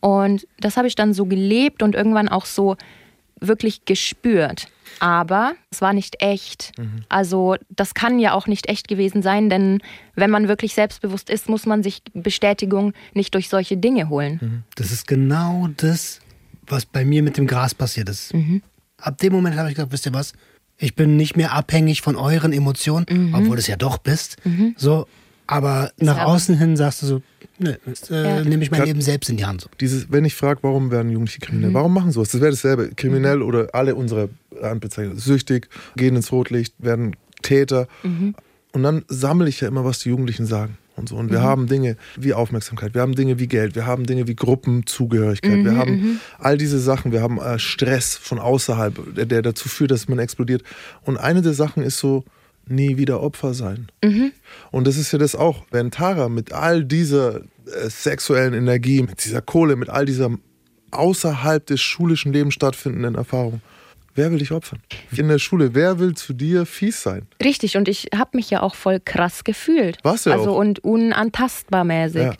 [0.00, 2.76] Und das habe ich dann so gelebt und irgendwann auch so
[3.40, 4.66] wirklich gespürt.
[5.00, 6.72] Aber es war nicht echt.
[7.08, 9.80] Also das kann ja auch nicht echt gewesen sein, denn
[10.16, 14.64] wenn man wirklich selbstbewusst ist, muss man sich Bestätigung nicht durch solche Dinge holen.
[14.74, 16.20] Das ist genau das,
[16.66, 18.34] was bei mir mit dem Gras passiert ist.
[18.34, 18.62] Mhm.
[19.00, 20.32] Ab dem Moment habe ich gedacht, wisst ihr was?
[20.78, 23.34] Ich bin nicht mehr abhängig von euren Emotionen, Mhm.
[23.34, 24.36] obwohl du es ja doch bist.
[24.76, 25.06] So,
[25.46, 27.22] aber nach aber- außen hin sagst du so,
[27.58, 28.44] ne, jetzt, äh, Ja.
[28.44, 29.62] nehme ich mein Leben selbst in die Hand.
[29.62, 29.68] So.
[29.80, 31.46] Dieses, wenn ich frage, warum werden Jugendliche Mhm.
[31.46, 31.74] kriminell?
[31.74, 32.30] Warum machen sowas?
[32.30, 32.90] Das wäre dasselbe.
[32.94, 34.28] Kriminell oder alle unsere
[34.60, 35.18] Randbezeichnungen.
[35.18, 37.88] Süchtig, gehen ins Rotlicht, werden Täter.
[38.04, 38.34] Mhm.
[38.72, 40.78] Und dann sammle ich ja immer, was die Jugendlichen sagen.
[40.98, 41.16] Und so.
[41.16, 41.30] Und Mhm.
[41.30, 45.58] wir haben Dinge wie Aufmerksamkeit, wir haben Dinge wie Geld, wir haben Dinge wie Gruppenzugehörigkeit,
[45.58, 49.68] Mhm, wir haben all diese Sachen, wir haben äh, Stress von außerhalb, der, der dazu
[49.68, 50.62] führt, dass man explodiert.
[51.04, 52.24] Und eine der Sachen ist so,
[52.66, 53.88] nie wieder Opfer sein.
[54.70, 59.24] Und das ist ja das auch, wenn Tara mit all dieser äh, sexuellen Energie, mit
[59.24, 60.30] dieser Kohle, mit all dieser
[60.90, 63.62] außerhalb des schulischen Lebens stattfindenden Erfahrungen,
[64.18, 64.80] wer will dich opfern?
[65.16, 67.26] In der Schule, wer will zu dir fies sein?
[67.42, 69.96] Richtig, und ich habe mich ja auch voll krass gefühlt.
[70.02, 70.56] Du ja also auch.
[70.58, 72.22] und unantastbar mäßig.
[72.22, 72.32] Ja.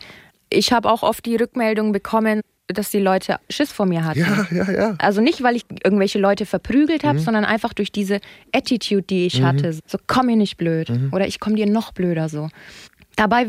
[0.51, 4.19] Ich habe auch oft die Rückmeldung bekommen, dass die Leute Schiss vor mir hatten.
[4.19, 4.95] Ja, ja, ja.
[4.99, 7.07] Also nicht, weil ich irgendwelche Leute verprügelt Mhm.
[7.07, 8.19] habe, sondern einfach durch diese
[8.53, 9.73] Attitude, die ich hatte.
[9.87, 10.89] So, komm mir nicht blöd.
[10.89, 11.09] Mhm.
[11.11, 12.49] Oder ich komm dir noch blöder so.
[13.15, 13.47] Dabei,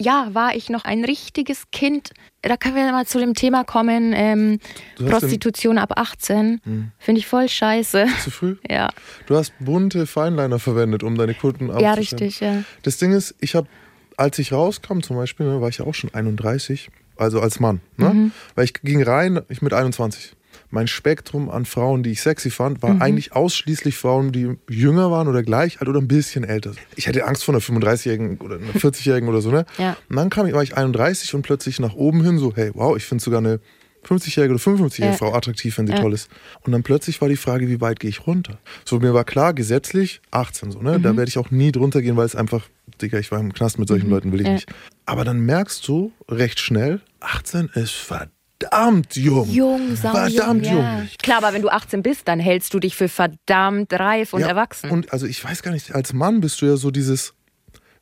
[0.00, 2.10] ja, war ich noch ein richtiges Kind.
[2.42, 4.12] Da können wir mal zu dem Thema kommen.
[4.16, 4.58] Ähm,
[4.96, 6.60] Prostitution ab 18.
[6.98, 8.06] Finde ich voll scheiße.
[8.24, 8.56] Zu früh?
[8.68, 8.88] Ja,
[9.26, 11.98] Du hast bunte Feinliner verwendet, um deine Kunden ja aufzustellen.
[11.98, 12.62] richtig, ja.
[12.82, 13.68] Das Ding ist, ich habe,
[14.16, 17.80] als ich rauskam zum Beispiel, ne, war ich ja auch schon 31, also als Mann.
[17.98, 18.08] Ne?
[18.14, 18.32] Mhm.
[18.54, 20.32] Weil ich ging rein, ich mit 21.
[20.70, 23.02] Mein Spektrum an Frauen, die ich sexy fand, war Mhm.
[23.02, 26.72] eigentlich ausschließlich Frauen, die jünger waren oder gleich alt oder ein bisschen älter.
[26.96, 29.50] Ich hatte Angst vor einer 35-Jährigen oder einer 40-Jährigen oder so.
[29.50, 29.66] Ne?
[29.78, 29.96] Ja.
[30.08, 32.96] Und dann kam ich, war ich 31 und plötzlich nach oben hin so, hey, wow,
[32.96, 33.58] ich finde sogar eine
[34.04, 35.18] 50-jährige oder 55-jährige Ja.
[35.18, 36.00] Frau attraktiv, wenn sie Ja.
[36.00, 36.30] toll ist.
[36.62, 38.58] Und dann plötzlich war die Frage, wie weit gehe ich runter?
[38.84, 40.98] So, mir war klar, gesetzlich 18 so, ne?
[40.98, 41.02] Mhm.
[41.02, 42.66] Da werde ich auch nie drunter gehen, weil es einfach,
[43.02, 44.50] Digga, ich war im Knast mit solchen Leuten, will ich Mhm.
[44.50, 44.54] Ja.
[44.54, 44.72] nicht.
[45.04, 48.30] Aber dann merkst du recht schnell, 18 ist verdammt
[49.12, 49.48] jung.
[49.50, 50.74] Jung, sau Verdammt jung.
[50.74, 50.98] Ja.
[51.00, 51.08] jung.
[51.22, 54.48] Klar, aber wenn du 18 bist, dann hältst du dich für verdammt reif und Ja,
[54.48, 54.90] erwachsen.
[54.90, 57.34] Und also ich weiß gar nicht, als Mann bist du ja so dieses,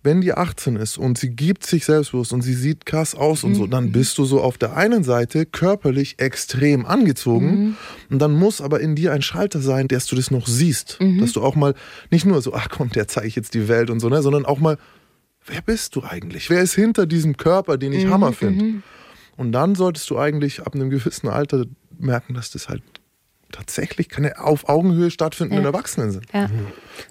[0.02, 3.54] wenn die 18 ist und sie gibt sich selbstbewusst und sie sieht krass aus und
[3.56, 3.70] so, Mhm.
[3.70, 7.76] dann bist du so auf der einen Seite körperlich extrem angezogen Mhm.
[8.10, 10.98] und dann muss aber in dir ein Schalter sein, dass du das noch siehst.
[11.00, 11.18] Mhm.
[11.20, 11.74] Dass du auch mal
[12.10, 14.44] nicht nur so, ach komm, der zeige ich jetzt die Welt und so, ne, sondern
[14.46, 14.78] auch mal,
[15.46, 16.48] wer bist du eigentlich?
[16.50, 18.82] Wer ist hinter diesem Körper, den Mhm, ich Hammer finde?
[19.38, 21.64] Und dann solltest du eigentlich ab einem gewissen Alter
[21.98, 22.82] merken, dass das halt
[23.50, 26.26] tatsächlich keine auf Augenhöhe stattfindenden Erwachsenen sind.
[26.34, 26.50] ja.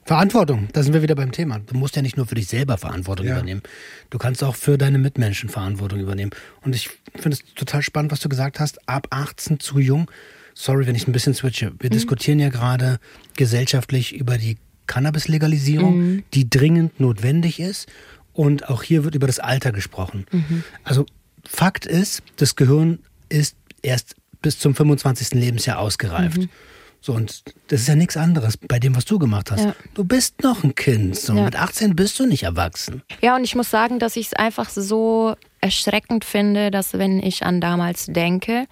[0.06, 1.58] Verantwortung, da sind wir wieder beim Thema.
[1.60, 3.38] Du musst ja nicht nur für dich selber Verantwortung Ja.
[3.38, 3.64] übernehmen.
[4.12, 6.30] Du kannst auch für deine Mitmenschen Verantwortung übernehmen.
[6.62, 8.88] Und ich finde es total spannend, was du gesagt hast.
[8.88, 10.12] Ab 18 zu jung.
[10.54, 11.72] Sorry, wenn ich ein bisschen switche.
[11.80, 13.00] Wir diskutieren ja gerade
[13.36, 17.88] gesellschaftlich über die Cannabis-Legalisierung, die dringend notwendig ist.
[18.34, 20.26] Und auch hier wird über das Alter gesprochen.
[20.84, 21.06] Also
[21.48, 25.34] Fakt ist, das Gehirn ist erst bis zum 25.
[25.34, 26.48] Lebensjahr ausgereift.
[27.02, 29.64] So, und das ist ja nichts anderes bei dem, was du gemacht hast.
[29.64, 29.76] Ja.
[29.94, 31.16] Du bist noch ein Kind.
[31.16, 31.34] So.
[31.34, 31.46] Ja.
[31.46, 33.02] Mit 18 bist du nicht erwachsen.
[33.22, 37.44] Ja, und ich muss sagen, dass ich es einfach so erschreckend finde, dass wenn ich
[37.44, 38.66] an damals denke,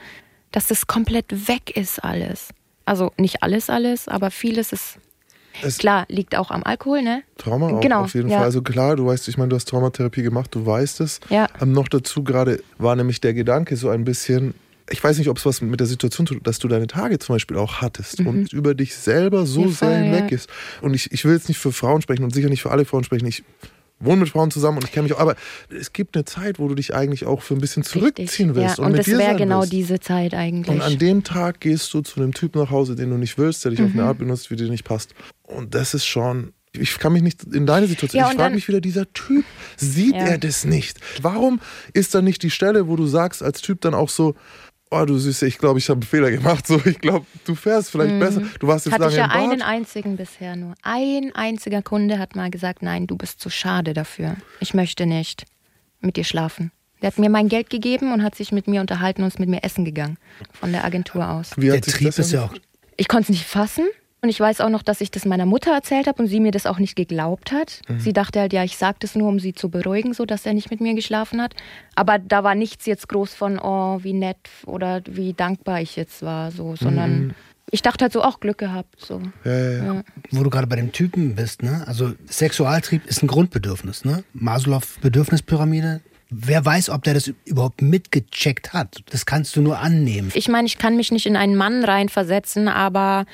[0.51, 2.49] dass das komplett weg ist alles.
[2.85, 4.97] Also nicht alles, alles, aber vieles ist
[5.61, 7.23] Es- klar, liegt auch am Alkohol, ne?
[7.37, 8.37] Trauma auch Genau, auf jeden ja.
[8.37, 8.45] Fall.
[8.45, 11.19] Also klar, du weißt, ich meine, du hast Traumatherapie gemacht, du weißt es.
[11.29, 11.47] Ja.
[11.61, 14.53] Ähm, noch dazu gerade war nämlich der Gedanke so ein bisschen,
[14.89, 17.35] ich weiß nicht, ob es was mit der Situation tut, dass du deine Tage zum
[17.35, 19.67] Beispiel auch hattest und über dich selber so Mhm.
[19.67, 20.35] Ja, voll, sehr hinweg ja.
[20.35, 20.49] ist.
[20.81, 23.03] Und ich, ich will jetzt nicht für Frauen sprechen und sicher nicht für alle Frauen
[23.03, 23.25] sprechen.
[23.27, 23.43] Ich
[23.99, 25.35] wohne mit Frauen zusammen und ich kenne mich auch, aber
[25.69, 28.55] es gibt eine Zeit, wo du dich eigentlich auch für ein bisschen zurückziehen Richtig.
[28.55, 29.73] willst Ja, und, und mit das wäre genau willst.
[29.73, 30.75] diese Zeit eigentlich.
[30.75, 33.63] Und an dem Tag gehst du zu einem Typ nach Hause, den du nicht willst,
[33.63, 33.99] der dich auf Mhm.
[33.99, 35.13] eine Art benutzt, wie dir nicht passt.
[35.43, 36.51] Und das ist schon.
[36.77, 38.19] Ich kann mich nicht in deine Situation.
[38.21, 39.45] Ja, ich frage mich wieder, dieser Typ,
[39.77, 40.23] sieht Ja.
[40.25, 40.99] er das nicht?
[41.21, 41.61] Warum
[41.93, 44.35] ist da nicht die Stelle, wo du sagst als Typ dann auch so,
[45.01, 46.65] oh du Süße, ich glaube, ich habe einen Fehler gemacht.
[46.67, 48.41] So, ich glaube, du fährst vielleicht besser.
[48.59, 49.03] Du warst jetzt Mhm.
[49.03, 50.75] Hatte ich lange ja im einen einzigen bisher nur.
[50.81, 54.35] Ein einziger Kunde hat mal gesagt, nein, du bist zu schade dafür.
[54.59, 55.45] Ich möchte nicht
[56.01, 56.71] mit dir schlafen.
[57.01, 59.49] Der hat mir mein Geld gegeben und hat sich mit mir unterhalten und ist mit
[59.49, 60.17] mir essen gegangen.
[60.53, 61.51] Von der Agentur aus.
[61.57, 62.53] Wie Der Trieb ist ja auch.
[62.97, 63.85] Ich konnte es nicht fassen.
[64.25, 66.49] Und ich weiß auch noch, dass ich das meiner Mutter erzählt habe und sie mir
[66.49, 67.81] das auch nicht geglaubt hat.
[67.87, 67.99] Mhm.
[67.99, 70.55] Sie dachte halt, ja, ich sage das nur, um sie zu beruhigen, so dass er
[70.55, 71.53] nicht mit mir geschlafen hat.
[71.93, 76.23] Aber da war nichts jetzt groß von, oh, wie nett oder wie dankbar ich jetzt
[76.23, 77.35] war, so, sondern
[77.69, 79.19] ich dachte halt so, auch Glück gehabt, so.
[79.19, 79.33] Mhm.
[79.43, 80.03] Ja, ja.
[80.31, 81.83] wo du gerade bei dem Typen bist, ne?
[81.85, 84.23] Also Sexualtrieb ist ein Grundbedürfnis, ne?
[84.33, 86.01] Maslow Bedürfnispyramide.
[86.31, 89.03] Wer weiß, ob der das überhaupt mitgecheckt hat?
[89.11, 90.31] Das kannst du nur annehmen.
[90.33, 93.25] Ich meine, ich kann mich nicht in einen Mann reinversetzen, aber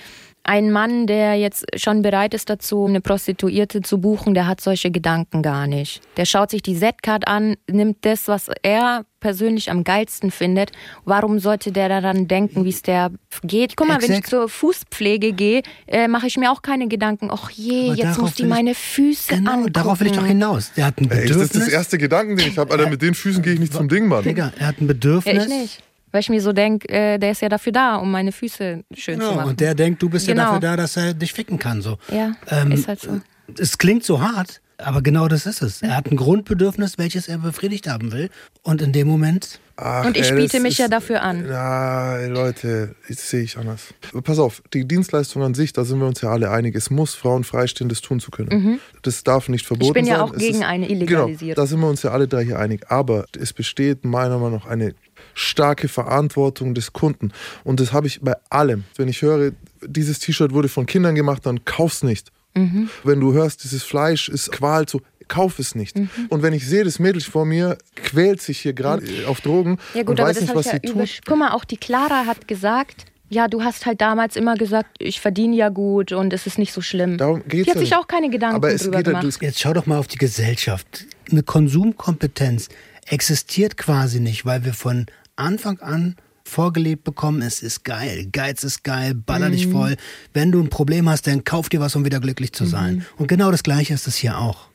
[0.43, 4.89] ein Mann, der jetzt schon bereit ist dazu, eine Prostituierte zu buchen, der hat solche
[4.91, 6.01] Gedanken gar nicht.
[6.17, 10.71] Der schaut sich die Z-Card an, nimmt das, was er persönlich am geilsten findet.
[11.06, 13.12] Warum sollte der daran denken, wie es der
[13.43, 13.77] geht?
[13.77, 14.30] Guck mal, wenn ich Exakt.
[14.30, 17.30] zur Fußpflege gehe, äh, mache ich mir auch keine Gedanken.
[17.32, 19.73] Ach je, Aber jetzt muss die meine Füße Genau, angucken.
[19.73, 20.71] darauf will ich doch hinaus.
[20.75, 21.51] Der hat ein Ey, das Bedürfnis.
[21.56, 22.71] ist das erste Gedanken, den ich habe.
[22.73, 24.23] Alter, mit den Füßen gehe ich nicht zum Ding, Mann.
[24.23, 25.43] Digga, er hat ein Ja, Bedürfnis.
[25.43, 25.84] ich nicht.
[26.12, 29.19] Weil ich mir so denke, äh, der ist ja dafür da, um meine Füße schön
[29.19, 29.50] zu Ja, machen.
[29.52, 30.45] und der denkt, du bist ja Genau.
[30.45, 31.82] dafür da, dass er dich ficken kann.
[31.82, 31.97] So.
[32.12, 33.21] Ja, Ähm, ist halt so.
[33.58, 35.82] Es klingt so hart, aber genau das ist es.
[35.82, 38.30] Er hat ein Grundbedürfnis, welches er befriedigt haben will.
[38.63, 41.47] Und in dem Moment Ach, Und ich ey, biete mich ja ist- dafür an.
[41.50, 43.95] Ja, Leute, das sehe ich anders.
[44.24, 46.76] Pass auf, die Dienstleistung an sich, da sind wir uns ja alle einig.
[46.76, 48.80] Es muss Frauen freistehen, das tun zu können.
[49.02, 50.04] Das darf nicht verboten sein.
[50.04, 50.06] Mhm.
[50.06, 51.56] bin ja auch Es gegen ist, eine Genau, Illegalisierung.
[51.56, 52.91] da sind wir uns ja alle drei hier einig.
[52.91, 54.93] Aber es besteht meiner Meinung nach eine
[55.34, 57.32] starke Verantwortung des Kunden.
[57.63, 58.84] Und das habe ich bei allem.
[58.96, 59.52] Wenn ich höre,
[59.86, 62.32] dieses T-Shirt wurde von Kindern gemacht, dann kauf's nicht.
[62.54, 62.89] Mhm.
[63.04, 65.98] Wenn du hörst, dieses Fleisch ist Qual, so kauf es nicht.
[65.98, 66.10] Mhm.
[66.30, 70.02] Und wenn ich sehe, das Mädel vor mir quält sich hier gerade auf Drogen Ja
[70.02, 71.22] gut, und aber weiß das nicht, was ja sie tut.
[71.26, 75.22] Guck mal, auch die Clara hat gesagt, ja, du hast halt damals immer gesagt, ich
[75.22, 77.17] verdiene ja gut und es ist nicht so schlimm.
[77.17, 77.98] Darum geht's die hat ja sich nicht.
[77.98, 79.41] auch keine Gedanken Aber es drüber geht gemacht.
[79.41, 81.06] Jetzt schau doch mal auf die Gesellschaft.
[81.32, 82.67] Eine Konsumkompetenz
[83.08, 85.06] existiert quasi nicht, weil wir von
[85.41, 89.71] Anfang an vorgelebt bekommen, es ist geil, Geiz ist geil, baller dich Mhm.
[89.71, 89.95] voll.
[90.34, 92.95] Wenn du ein Problem hast, dann kauf dir was, um wieder glücklich zu sein.
[92.95, 93.06] Mhm.
[93.17, 94.67] Und genau das Gleiche ist es hier auch.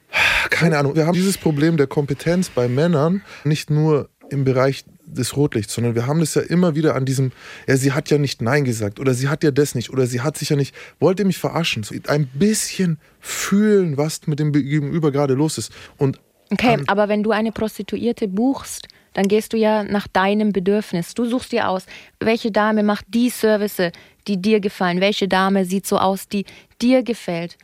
[0.51, 0.95] Keine Ahnung.
[0.95, 5.95] Wir haben dieses Problem der Kompetenz bei Männern nicht nur im Bereich des Rotlichts, sondern
[5.95, 7.33] wir haben das ja immer wieder an diesem,
[7.69, 10.21] ja, sie hat ja nicht Nein gesagt oder sie hat ja das nicht oder sie
[10.21, 11.83] hat sich ja nicht, wollte mich verarschen.
[11.83, 15.73] So ein bisschen fühlen, was mit dem Gegenüber gerade los ist.
[15.97, 16.19] Und
[16.51, 21.15] Okay, aber wenn du eine Prostituierte buchst, dann gehst du ja nach deinem Bedürfnis.
[21.15, 21.87] Du suchst dir aus,
[22.21, 23.91] welche Dame macht die Service,
[24.29, 26.45] die dir gefallen, welche Dame sieht so aus, die
[26.83, 27.57] dir gefällt.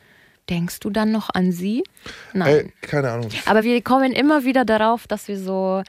[0.49, 1.85] Denkst du dann noch an sie?
[2.33, 2.49] Nein.
[2.49, 3.29] Ey, keine Ahnung.
[3.47, 5.83] Aber wir kommen immer wieder darauf, dass wir so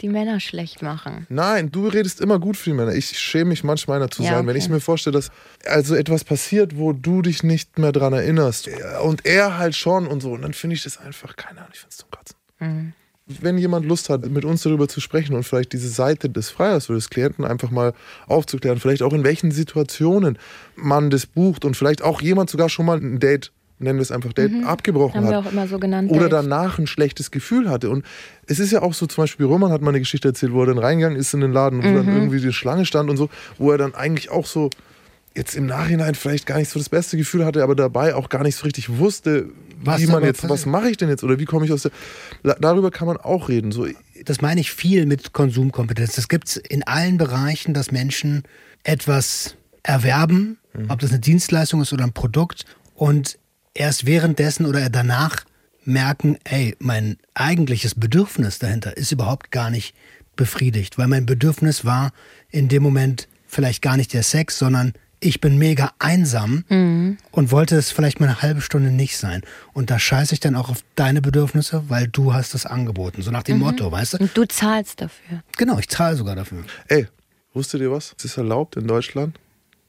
[0.00, 1.26] die Männer schlecht machen.
[1.30, 2.94] Nein, du redest immer gut für die Männer.
[2.94, 4.48] Ich schäme mich manchmal einer zu Ja, sein, okay.
[4.48, 5.30] wenn ich mir vorstelle, dass
[5.64, 8.68] also etwas passiert, wo du dich nicht mehr dran erinnerst
[9.02, 10.32] und er halt schon und so.
[10.32, 12.36] Und dann finde ich das einfach, keine Ahnung, ich finde es zum Kotzen.
[12.58, 12.92] Mhm.
[13.28, 16.88] Wenn jemand Lust hat, mit uns darüber zu sprechen und vielleicht diese Seite des Freiers
[16.88, 17.92] oder des Klienten einfach mal
[18.28, 20.38] aufzuklären, vielleicht auch in welchen Situationen
[20.76, 24.10] man das bucht und vielleicht auch jemand sogar schon mal ein Date, nennen wir es
[24.10, 25.24] einfach Date, abgebrochen Mhm.
[25.26, 26.10] Haben wir hat auch immer so genannt.
[26.10, 26.48] oder Dates.
[26.48, 27.90] danach ein schlechtes Gefühl hatte.
[27.90, 28.04] Und
[28.46, 30.66] es ist ja auch so, zum Beispiel Roman hat mal eine Geschichte erzählt, wo er
[30.66, 31.94] dann reingegangen ist in den Laden, wo Mhm.
[31.94, 34.70] dann irgendwie die Schlange stand und so, wo er dann eigentlich auch so
[35.34, 38.42] jetzt im Nachhinein vielleicht gar nicht so das beste Gefühl hatte, aber dabei auch gar
[38.42, 39.50] nicht so richtig wusste,
[39.84, 41.92] Was wie man jetzt, was mache ich denn jetzt oder wie komme ich aus der.
[42.58, 43.70] Darüber kann man auch reden.
[43.72, 43.86] So,
[44.24, 46.14] Das meine ich viel mit Konsumkompetenz.
[46.14, 48.44] Das gibt es in allen Bereichen, dass Menschen
[48.84, 50.56] etwas erwerben,
[50.88, 53.38] ob das eine Dienstleistung ist oder ein Produkt, und
[53.76, 55.44] erst währenddessen oder danach
[55.84, 59.94] merken, ey, mein eigentliches Bedürfnis dahinter ist überhaupt gar nicht
[60.34, 62.12] befriedigt, weil mein Bedürfnis war
[62.50, 66.64] in dem Moment vielleicht gar nicht der Sex, sondern ich bin mega einsam
[67.30, 69.42] und wollte es vielleicht mal eine halbe Stunde nicht sein.
[69.72, 73.22] Und da scheiße ich dann auch auf deine Bedürfnisse, weil du hast es angeboten.
[73.22, 74.18] So nach dem Motto, weißt du?
[74.18, 75.42] Und du zahlst dafür.
[75.56, 76.64] Genau, ich zahle sogar dafür.
[76.88, 77.06] ey,
[77.54, 78.14] wusstet ihr was?
[78.18, 79.38] Es ist erlaubt in Deutschland,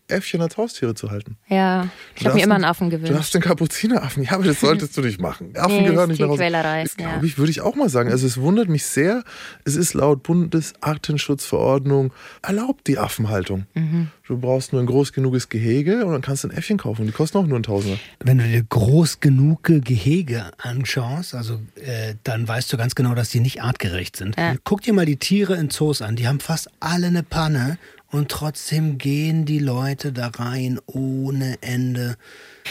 [0.10, 1.38] Äffchen als Haustiere zu halten.
[1.48, 3.34] Ja, ich Du habe mir immer einen- Affen Du darfst gewünscht.
[3.34, 4.24] den Kapuzineraffen.
[4.24, 5.52] Ja, aber das solltest du nicht machen.
[5.56, 6.38] Affen Nee, gehören nicht nach Hause.
[6.40, 7.10] Tierquälerei, Das ja.
[7.10, 8.10] glaube ich, würde ich auch mal sagen.
[8.12, 9.24] Also es wundert mich sehr.
[9.66, 13.66] Es ist laut Bundesartenschutzverordnung erlaubt die Affenhaltung.
[13.74, 14.08] Mhm.
[14.28, 17.06] Du brauchst nur ein groß genuges Gehege und dann kannst du ein Äffchen kaufen.
[17.06, 17.98] Die kosten auch nur ein Tausender.
[18.20, 23.30] Wenn du dir groß genug Gehege anschaust, also äh, dann weißt du ganz genau, dass
[23.30, 24.36] die nicht artgerecht sind.
[24.38, 24.56] Ja.
[24.64, 26.16] Guck dir mal die Tiere in Zoos an.
[26.18, 27.78] Die haben fast alle eine Panne
[28.12, 32.16] und trotzdem gehen die Leute da rein ohne Ende.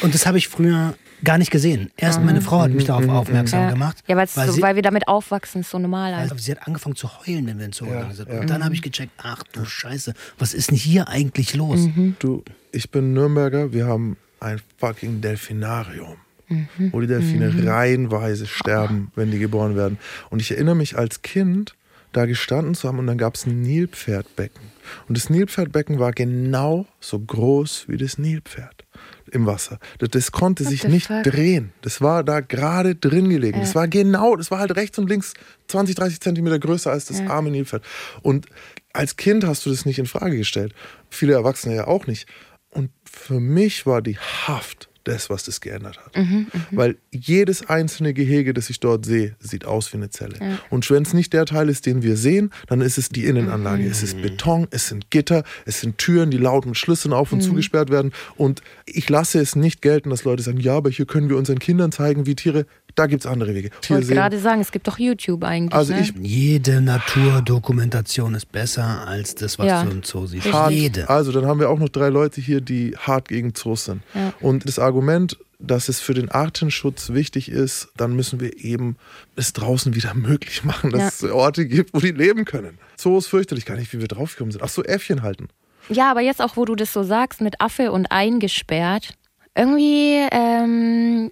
[0.02, 0.94] Und das habe ich früher
[1.24, 1.90] gar nicht gesehen.
[1.96, 3.98] Erst meine Frau hat mich darauf aufmerksam Ja, gemacht.
[4.06, 6.12] ja weil so, sie, weil wir damit aufwachsen, ist so normal.
[6.14, 8.28] also sie hat angefangen zu heulen, wenn wir ins Zoo gegangen sind.
[8.30, 8.40] ja.
[8.40, 11.80] Und dann habe ich gecheckt, ach du Scheiße, was ist denn hier eigentlich los?
[11.80, 12.16] Mhm.
[12.18, 13.72] Du, ich bin Nürnberger.
[13.72, 16.16] Wir haben ein fucking Delfinarium.
[16.48, 16.92] Mhm.
[16.92, 19.98] Wo die Delfine reihenweise sterben, wenn die geboren werden.
[20.30, 21.74] Und ich erinnere mich als Kind,
[22.16, 24.60] da gestanden zu haben und dann gab es ein Nilpferdbecken.
[25.08, 28.84] Und das Nilpferdbecken war genau so groß wie das Nilpferd
[29.32, 29.78] im Wasser.
[29.98, 31.22] Das, das konnte What sich nicht fuck?
[31.24, 31.72] drehen.
[31.82, 33.58] Das war da gerade drin gelegen.
[33.58, 33.64] Ja.
[33.64, 35.34] Das war genau, das war halt rechts und links
[35.68, 37.28] 20, 30 Zentimeter größer als das Ja.
[37.28, 37.84] arme Nilpferd.
[38.22, 38.46] Und
[38.92, 40.74] als Kind hast du das nicht in Frage gestellt.
[41.10, 42.26] Viele Erwachsene ja auch nicht.
[42.70, 46.16] Und für mich war die Haft das, was das geändert hat.
[46.16, 50.58] Mhm, Weil jedes einzelne Gehege, das ich dort sehe, sieht aus wie eine Zelle.
[50.70, 53.86] Und wenn es nicht der Teil ist, den wir sehen, dann ist es die Innenanlage.
[53.86, 57.40] Es ist Beton, es sind Gitter, es sind Türen, die laut mit Schlüsseln auf und
[57.40, 58.12] zugesperrt werden.
[58.36, 61.58] Und ich lasse es nicht gelten, dass Leute sagen, ja, aber hier können wir unseren
[61.58, 62.66] Kindern zeigen, wie Tiere.
[62.96, 63.70] Da gibt es andere Wege.
[63.82, 65.74] Ich wollte gerade sagen, es gibt doch YouTube eigentlich.
[65.74, 66.00] Also ne?
[66.00, 69.84] ich Jede Naturdokumentation ist besser als das, was Ja.
[69.84, 70.50] du im Zoo siehst.
[70.52, 70.72] hart.
[70.72, 71.08] Jede.
[71.08, 74.02] Also, dann haben wir auch noch drei Leute hier, die hart gegen Zoos sind.
[74.14, 74.32] Ja.
[74.40, 78.96] Und das Argument, dass es für den Artenschutz wichtig ist, dann müssen wir eben
[79.36, 82.78] es draußen wieder möglich machen, dass es Orte gibt, wo die leben können.
[82.96, 84.62] Zoos fürchterlich, gar nicht, wie wir draufgekommen sind.
[84.62, 85.48] Ach so, Äffchen halten.
[85.90, 89.14] Ja, aber jetzt auch, wo du das so sagst, mit Affe und eingesperrt,
[89.54, 91.30] irgendwie ähm,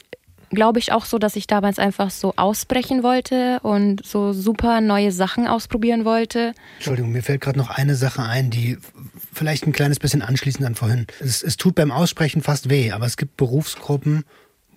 [0.55, 5.13] glaube ich auch so, dass ich damals einfach so ausbrechen wollte und so super neue
[5.13, 6.55] Sachen ausprobieren wollte.
[6.77, 8.79] Entschuldigung, mir fällt gerade noch eine Sache ein, die
[9.33, 11.07] vielleicht ein kleines bisschen anschließend an vorhin.
[11.21, 14.25] Es, es tut beim Aussprechen fast weh, aber es gibt Berufsgruppen,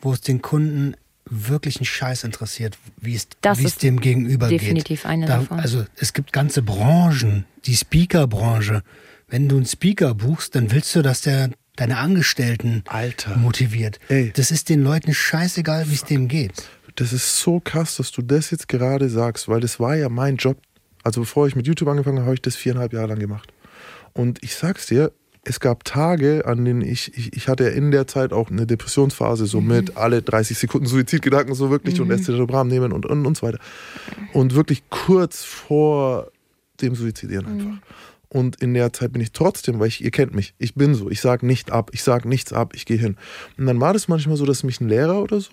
[0.02, 0.96] wo es den Kunden
[1.30, 5.10] wirklich einen Scheiß interessiert, wie es, Das wie es dem Gegenüber definitiv geht.
[5.12, 5.60] eine da, davon.
[5.60, 8.84] Also es gibt ganze Branchen, die Speaker-Branche.
[9.28, 13.38] Wenn du einen Speaker buchst, dann willst du, dass der deine Angestellten Alter.
[13.38, 14.00] motiviert.
[14.10, 14.32] Ey.
[14.36, 16.68] Das ist den Leuten scheißegal, wie es dem geht.
[16.96, 20.36] Das ist so krass, dass du das jetzt gerade sagst, weil das war ja mein
[20.36, 20.58] Job.
[21.04, 23.54] Also bevor ich mit YouTube angefangen habe, habe ich das viereinhalb Jahre lang gemacht.
[24.14, 25.12] Und ich sag's dir,
[25.44, 28.66] es gab Tage, an denen ich, ich, ich hatte ja in der Zeit auch eine
[28.66, 33.38] Depressionsphase, so mit alle 30 Sekunden Suizidgedanken so wirklich und Escitalopram nehmen und, und, und
[33.38, 33.60] so weiter.
[34.34, 36.32] Und wirklich kurz vor
[36.82, 37.78] dem Suizidieren einfach.
[38.30, 41.10] Und in der Zeit bin ich trotzdem, weil ich, ihr kennt mich, ich bin so,
[41.10, 43.16] ich sage nicht ab, ich sage nichts ab, ich gehe hin.
[43.58, 45.52] Und dann war das manchmal so, dass mich ein Lehrer oder so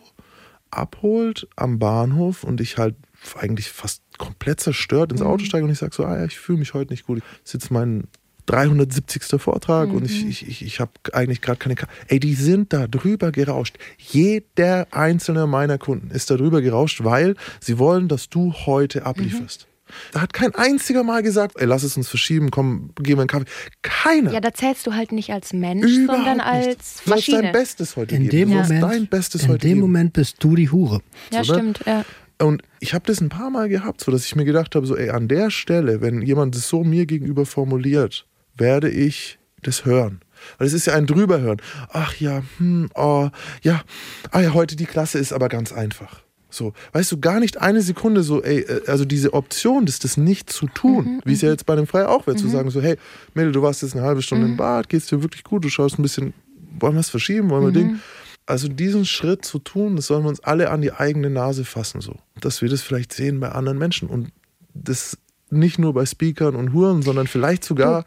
[0.70, 2.96] abholt am Bahnhof und ich halt
[3.36, 6.58] eigentlich fast komplett zerstört ins Auto steige und ich sage so, ah ja, ich fühle
[6.58, 7.22] mich heute nicht gut.
[7.44, 8.08] Ich sitze meinen
[8.46, 9.40] 370.
[9.40, 9.96] Vortrag mhm.
[9.96, 11.92] und ich, ich, ich, ich habe eigentlich gerade keine Karte.
[12.08, 13.78] Ey, die sind da drüber gerauscht.
[13.96, 19.66] Jeder einzelne meiner Kunden ist da drüber gerauscht, weil sie wollen, dass du heute ablieferst.
[19.66, 19.73] Mhm.
[20.12, 23.28] Da hat kein einziger Mal gesagt, ey, lass es uns verschieben, komm, geh mal einen
[23.28, 23.46] Kaffee.
[23.82, 24.32] Keiner.
[24.32, 27.06] Ja, da zählst du halt nicht als Mensch, Überhaupt sondern als nicht.
[27.06, 27.36] Maschine.
[27.38, 28.50] Du dein Bestes heute in geben.
[28.50, 29.80] Dem Moment, dein Bestes in heute dem geben.
[29.80, 31.00] Moment bist du die Hure.
[31.30, 32.04] Ja, so, stimmt, ja.
[32.38, 34.96] Und ich habe das ein paar Mal gehabt, so dass ich mir gedacht habe, so
[34.96, 38.26] ey, an der Stelle, wenn jemand das so mir gegenüber formuliert,
[38.56, 40.20] werde ich das hören.
[40.58, 41.60] Weil es ist ja ein drüberhören.
[41.90, 43.30] Ach ja, hm, oh,
[43.62, 43.82] ja,
[44.30, 46.22] ah ja, heute die Klasse ist aber ganz einfach.
[46.54, 50.16] So, weißt du, gar nicht eine Sekunde so, ey, äh, also diese Option, das, das
[50.16, 51.54] nicht zu tun, mhm, wie es ja mhm.
[51.54, 52.40] jetzt bei dem Frei auch wäre, mhm.
[52.40, 52.96] zu sagen so, hey,
[53.34, 54.52] Mädel, du warst jetzt eine halbe Stunde mhm.
[54.52, 56.32] im Bad, geht's dir wirklich gut, du schaust ein bisschen,
[56.78, 57.88] wollen wir es verschieben, wollen wir mhm.
[57.88, 58.00] Ding.
[58.46, 62.00] Also diesen Schritt zu tun, das sollen wir uns alle an die eigene Nase fassen,
[62.00, 62.16] so.
[62.40, 64.30] Dass wir das vielleicht sehen bei anderen Menschen und
[64.74, 65.16] das
[65.50, 68.04] nicht nur bei Speakern und Huren, sondern vielleicht sogar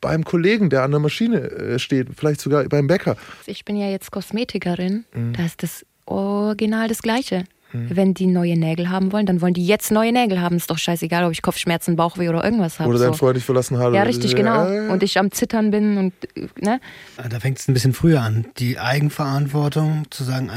[0.00, 3.16] beim Kollegen, der an der Maschine äh, steht, vielleicht sogar beim Bäcker.
[3.46, 5.32] Ich bin ja jetzt Kosmetikerin, mhm.
[5.34, 7.44] da ist das Original das Gleiche.
[7.72, 7.96] Mhm.
[7.96, 10.56] Wenn die neue Nägel haben wollen, dann wollen die jetzt neue Nägel haben.
[10.56, 12.90] Ist doch scheißegal, ob ich Kopfschmerzen, Bauchweh oder irgendwas habe.
[12.90, 13.18] Oder dein so.
[13.18, 13.92] Freund dich verlassen hat.
[13.92, 14.66] Ja, richtig, genau.
[14.90, 16.14] Und ich am Zittern bin und,
[16.60, 16.80] ne?
[17.16, 18.46] Ah, da fängt es ein bisschen früher an.
[18.58, 20.50] Die Eigenverantwortung zu sagen,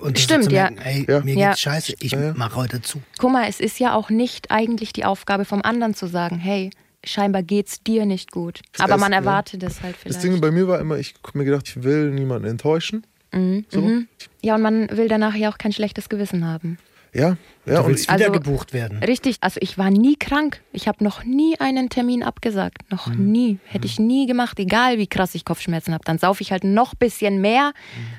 [0.00, 0.84] und Stimmt, zu merken, ja.
[0.84, 1.20] ey, ja.
[1.20, 1.48] mir ja.
[1.48, 2.34] geht's scheiße, ich ja.
[2.34, 3.00] mache heute zu.
[3.18, 6.70] Guck mal, es ist ja auch nicht eigentlich die Aufgabe vom anderen zu sagen, hey,
[7.04, 8.60] scheinbar geht's dir nicht gut.
[8.78, 9.68] Aber man erwartet ja.
[9.68, 10.16] das halt vielleicht.
[10.16, 13.06] Das Ding bei mir war immer, ich habe mir gedacht, ich will niemanden enttäuschen.
[13.32, 13.64] Mhm.
[13.68, 13.80] So.
[13.80, 14.08] Mhm.
[14.42, 16.78] Ja, und man will danach ja auch kein schlechtes Gewissen haben.
[17.14, 17.82] Ja, ja.
[17.82, 18.98] Du willst und wieder also, gebucht werden.
[19.02, 20.60] Richtig, also ich war nie krank.
[20.72, 22.90] Ich habe noch nie einen Termin abgesagt.
[22.90, 23.32] Noch mhm.
[23.32, 23.58] nie.
[23.64, 26.04] Hätte ich nie gemacht, egal wie krass ich Kopfschmerzen habe.
[26.04, 27.72] Dann saufe ich halt noch ein bisschen mehr,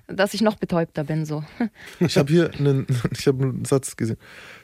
[0.07, 0.15] mhm.
[0.15, 1.25] dass ich noch betäubter bin.
[1.25, 1.43] So.
[1.99, 4.17] Ich habe hier einen, ich hab einen Satz gesehen.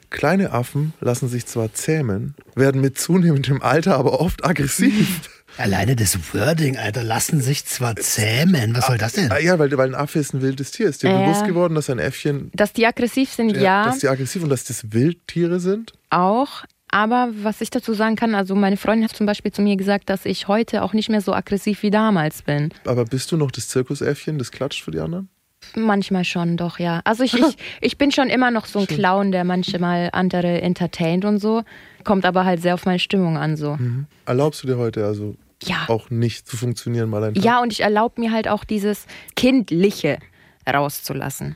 [0.10, 5.30] Kleine Affen lassen sich zwar zähmen, werden mit zunehmendem Alter aber oft aggressiv.
[5.58, 8.76] Alleine das Wording, Alter, lassen sich zwar zähmen.
[8.76, 9.32] Was soll das denn?
[9.32, 10.88] Ah, ja, weil, weil ein Affe ist ein wildes Tier.
[10.88, 12.52] Ist dir äh, bewusst geworden, dass ein Äffchen.
[12.54, 13.86] Dass die aggressiv sind, ja, ja.
[13.86, 15.94] Dass die aggressiv und dass das Wildtiere sind?
[16.10, 16.66] Auch.
[16.90, 20.10] Aber was ich dazu sagen kann, also meine Freundin hat zum Beispiel zu mir gesagt,
[20.10, 22.70] dass ich heute auch nicht mehr so aggressiv wie damals bin.
[22.86, 25.30] Aber bist du noch das Zirkusäffchen, das klatscht für die anderen?
[25.76, 27.02] Manchmal schon, doch, ja.
[27.06, 31.26] Also ich, ich, ich bin schon immer noch so ein Clown, der manchmal andere entertaint
[31.26, 31.64] und so.
[32.04, 33.76] Kommt aber halt sehr auf meine Stimmung an so.
[33.76, 34.06] Mhm.
[34.26, 35.86] Erlaubst du dir heute also ja.
[35.88, 37.44] auch nicht zu funktionieren mal einfach.
[37.44, 40.20] Ja, und ich erlaube mir halt auch dieses Kindliche
[40.68, 41.56] rauszulassen.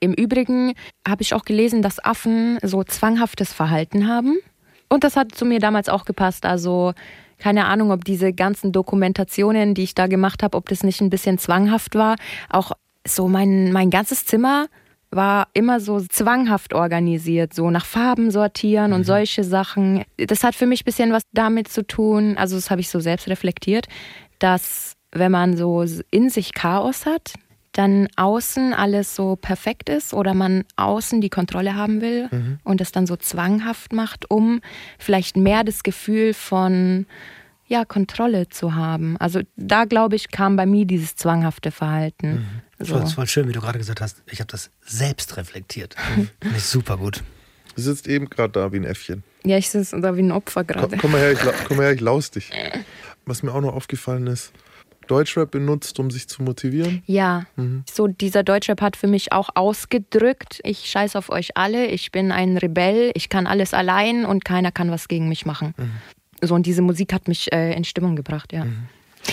[0.00, 0.74] Im Übrigen
[1.08, 4.36] habe ich auch gelesen, dass Affen so zwanghaftes Verhalten haben.
[4.90, 6.44] Und das hat zu mir damals auch gepasst.
[6.44, 6.92] Also
[7.38, 11.10] keine Ahnung, ob diese ganzen Dokumentationen, die ich da gemacht habe, ob das nicht ein
[11.10, 12.16] bisschen zwanghaft war.
[12.50, 12.72] Auch
[13.06, 14.66] so mein, mein ganzes Zimmer
[15.14, 19.04] war immer so zwanghaft organisiert, so nach Farben sortieren und mhm.
[19.04, 20.04] solche Sachen.
[20.16, 23.00] Das hat für mich ein bisschen was damit zu tun, also das habe ich so
[23.00, 23.86] selbst reflektiert,
[24.38, 27.34] dass wenn man so in sich Chaos hat,
[27.72, 32.58] dann außen alles so perfekt ist oder man außen die Kontrolle haben will mhm.
[32.62, 34.60] und es dann so zwanghaft macht, um
[34.98, 37.06] vielleicht mehr das Gefühl von
[37.66, 39.16] ja, Kontrolle zu haben.
[39.16, 42.32] Also da glaube ich, kam bei mir dieses zwanghafte Verhalten.
[42.32, 42.46] Mhm.
[42.78, 42.98] So.
[42.98, 44.22] Das war schön, wie du gerade gesagt hast.
[44.30, 45.94] Ich habe das selbst reflektiert.
[46.14, 47.22] Finde ich super gut.
[47.76, 49.24] Du sitzt eben gerade da wie ein Äffchen.
[49.44, 50.88] Ja, ich sitze da wie ein Opfer gerade.
[50.88, 52.50] Komm, komm, mal her, ich, komm mal her, ich laus dich.
[53.26, 54.52] Was mir auch noch aufgefallen ist,
[55.06, 57.02] Deutschrap benutzt, um sich zu motivieren?
[57.06, 57.84] Ja, mhm.
[57.90, 62.32] so dieser Deutschrap hat für mich auch ausgedrückt, ich scheiß auf euch alle, ich bin
[62.32, 65.74] ein Rebell, ich kann alles allein und keiner kann was gegen mich machen.
[65.76, 65.90] Mhm.
[66.46, 68.64] So, und diese Musik hat mich äh, in Stimmung gebracht, ja.
[68.64, 68.88] Mhm.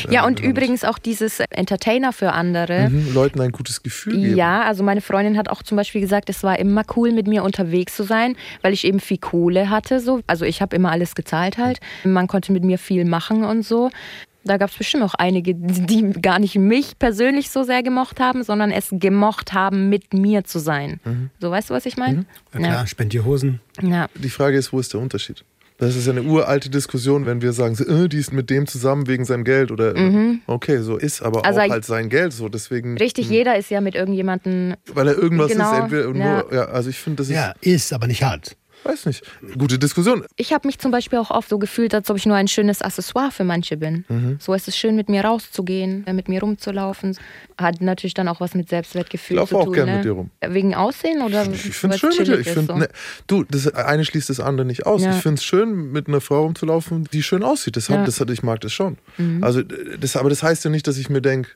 [0.10, 2.90] Ja, und übrigens auch dieses Entertainer für andere.
[2.90, 4.36] Mhm, Leuten ein gutes Gefühl geben.
[4.36, 7.44] Ja, also meine Freundin hat auch zum Beispiel gesagt, es war immer cool, mit mir
[7.44, 10.00] unterwegs zu sein, weil ich eben viel Kohle hatte.
[10.00, 10.22] So.
[10.28, 11.80] Also ich habe immer alles gezahlt halt.
[12.04, 13.90] Man konnte mit mir viel machen und so.
[14.44, 18.44] Da gab es bestimmt auch einige, die gar nicht mich persönlich so sehr gemocht haben,
[18.44, 21.00] sondern es gemocht haben, mit mir zu sein.
[21.06, 21.30] Mhm.
[21.40, 22.20] So, weißt du, was ich meine?
[22.20, 22.26] Mhm.
[22.54, 22.88] Ja klar, ja.
[22.88, 23.62] spend dir Hosen.
[23.82, 24.08] Ja.
[24.16, 25.44] Die Frage ist, wo ist der Unterschied?
[25.82, 29.08] Das ist ja eine uralte Diskussion, wenn wir sagen, äh, die ist mit dem zusammen
[29.08, 30.42] wegen seinem Geld oder äh, mhm.
[30.46, 32.50] okay, so ist aber also auch halt sein Geld so.
[32.50, 33.00] Deswegen.
[33.00, 33.30] Richtig, mh.
[33.30, 33.36] Hm.
[33.36, 34.76] jeder ist ja mit irgendjemandem.
[34.94, 36.44] Weil er irgendwas genau, ist, entweder ja.
[36.44, 37.36] nur, ja, also ich finde, das ist.
[37.36, 38.56] Ja, ist, aber nicht hat.
[38.84, 39.24] Weiß nicht.
[39.58, 40.26] Gute Diskussion.
[40.38, 42.82] Ich habe mich zum Beispiel auch oft so gefühlt, als ob ich nur ein schönes
[42.82, 44.06] Accessoire für manche bin.
[44.10, 44.38] Mhm.
[44.40, 47.18] So ist es schön, mit mir rauszugehen, äh, mit mir rumzulaufen.
[47.58, 49.62] Hat natürlich dann auch was mit Selbstwertgefühl ich zu tun.
[49.62, 49.98] Ich auch gerne ne?
[49.98, 50.32] mit dir rum.
[50.42, 52.40] Wegen Aussehen oder Ich, ich finde es schön mit dir.
[52.40, 52.76] Ich find, so?
[52.76, 52.90] ne,
[53.28, 55.04] du, das eine schließt das andere nicht aus.
[55.04, 55.12] Ja.
[55.16, 57.78] Ich finde es schön, mit einer Frau rumzulaufen, die schön aussieht.
[57.78, 58.04] Das, ja.
[58.04, 58.98] das, ich mag das schon.
[59.18, 59.44] Mhm.
[59.44, 61.50] Also, das, aber das heißt ja nicht, dass ich mir denke,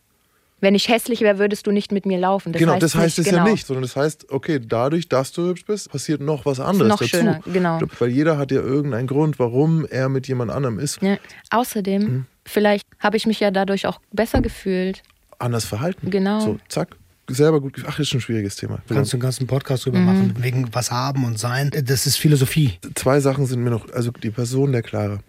[0.65, 2.51] wenn ich hässlich wäre, würdest du nicht mit mir laufen.
[2.51, 3.45] Das genau, heißt das heißt nicht, es genau.
[3.45, 6.89] ja nicht, sondern das heißt, okay, dadurch, dass du hübsch bist, passiert noch was anderes
[6.89, 7.17] noch dazu.
[7.17, 7.79] Schöner, genau.
[7.99, 10.99] Weil jeder hat ja irgendeinen Grund, warum er mit jemand anderem ist.
[11.03, 11.17] Ja.
[11.51, 12.25] Außerdem, hm.
[12.45, 15.03] vielleicht habe ich mich ja dadurch auch besser gefühlt.
[15.37, 16.09] Anders verhalten.
[16.09, 16.39] Genau.
[16.39, 16.95] So, zack,
[17.29, 17.83] selber gut.
[17.87, 18.79] Ach, ist ein schwieriges Thema.
[18.89, 20.05] Kannst du einen ganzen Podcast drüber mhm.
[20.05, 21.69] machen, wegen was haben und sein.
[21.83, 22.79] Das ist Philosophie.
[22.95, 25.19] Zwei Sachen sind mir noch, also die Person der Clara.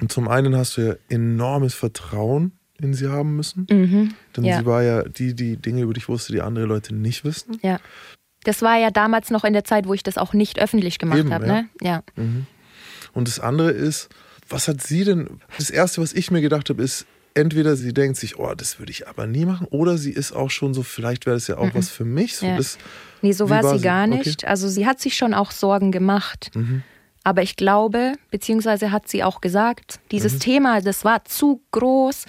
[0.00, 2.52] Und zum einen hast du ja enormes Vertrauen
[2.82, 3.66] in sie haben müssen.
[3.70, 4.14] Mhm.
[4.36, 4.58] Denn ja.
[4.58, 7.58] sie war ja die, die Dinge über dich wusste, die andere Leute nicht wissen.
[7.62, 7.78] Ja.
[8.44, 11.30] Das war ja damals noch in der Zeit, wo ich das auch nicht öffentlich gemacht
[11.30, 11.46] habe.
[11.46, 11.52] Ja.
[11.52, 11.68] Ne?
[11.82, 12.02] ja.
[12.16, 12.46] Mhm.
[13.12, 14.08] Und das andere ist,
[14.48, 15.40] was hat sie denn?
[15.58, 18.90] Das erste, was ich mir gedacht habe, ist, entweder sie denkt sich, oh, das würde
[18.90, 21.66] ich aber nie machen, oder sie ist auch schon so, vielleicht wäre das ja auch
[21.66, 21.74] mhm.
[21.74, 22.36] was für mich.
[22.36, 22.56] So, ja.
[22.56, 22.78] das,
[23.22, 24.42] nee, so war, war, sie gar nicht.
[24.42, 24.46] Okay.
[24.46, 26.50] Also sie hat sich schon auch Sorgen gemacht.
[26.54, 26.82] Mhm.
[27.22, 30.40] Aber ich glaube, beziehungsweise hat sie auch gesagt, dieses mhm.
[30.40, 32.24] Thema, das war zu groß,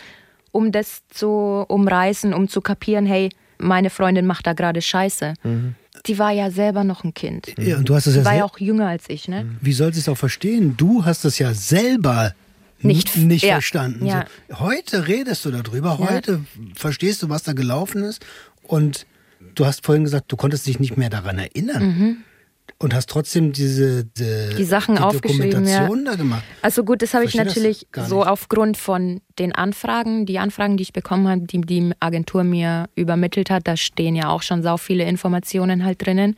[0.51, 5.33] um das zu umreißen, um zu kapieren, hey, meine Freundin macht da gerade Scheiße.
[5.43, 5.75] Mhm.
[6.05, 7.53] Die war ja selber noch ein Kind.
[7.59, 9.45] Ja, und du hast es ja war ja auch jünger als ich, ne?
[9.61, 10.75] Wie soll sie es auch verstehen?
[10.77, 12.33] Du hast es ja selber
[12.79, 13.53] nicht, nicht ja.
[13.53, 14.05] verstanden.
[14.05, 14.25] Ja.
[14.49, 16.61] So, heute redest du darüber, heute ja.
[16.75, 18.25] verstehst du, was da gelaufen ist.
[18.63, 19.05] Und
[19.55, 21.83] du hast vorhin gesagt, du konntest dich nicht mehr daran erinnern.
[21.83, 22.17] Mhm.
[22.77, 25.87] Und hast trotzdem diese die, die Sachen die aufgeschrieben, ja.
[25.87, 26.43] da gemacht.
[26.63, 30.93] Also gut, das habe ich natürlich so aufgrund von den Anfragen, die Anfragen, die ich
[30.93, 35.03] bekommen habe, die die Agentur mir übermittelt hat, da stehen ja auch schon sau viele
[35.03, 36.35] Informationen halt drinnen.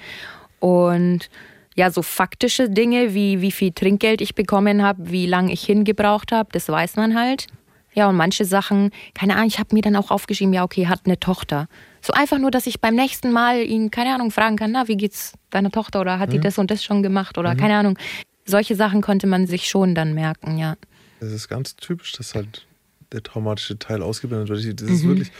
[0.60, 1.30] Und
[1.76, 6.34] ja, so faktische Dinge, wie wie viel Trinkgeld ich bekommen habe, wie lange ich hingebraucht
[6.34, 7.48] habe, das weiß man halt.
[7.94, 11.02] Ja, und manche Sachen, keine Ahnung, ich habe mir dann auch aufgeschrieben, ja, okay, hat
[11.06, 11.68] eine Tochter.
[12.06, 14.98] So einfach nur, dass ich beim nächsten Mal ihn, keine Ahnung, fragen kann, na, wie
[14.98, 16.34] geht's deiner Tochter oder hat mhm.
[16.34, 17.58] die das und das schon gemacht oder mhm.
[17.58, 17.98] keine Ahnung.
[18.46, 20.76] Solche Sachen konnte man sich schon dann merken, ja.
[21.22, 22.68] Das ist ganz typisch, dass halt
[23.14, 24.82] der traumatische Teil ausgeblendet wird.
[24.82, 25.10] Das ist mhm.
[25.10, 25.32] wirklich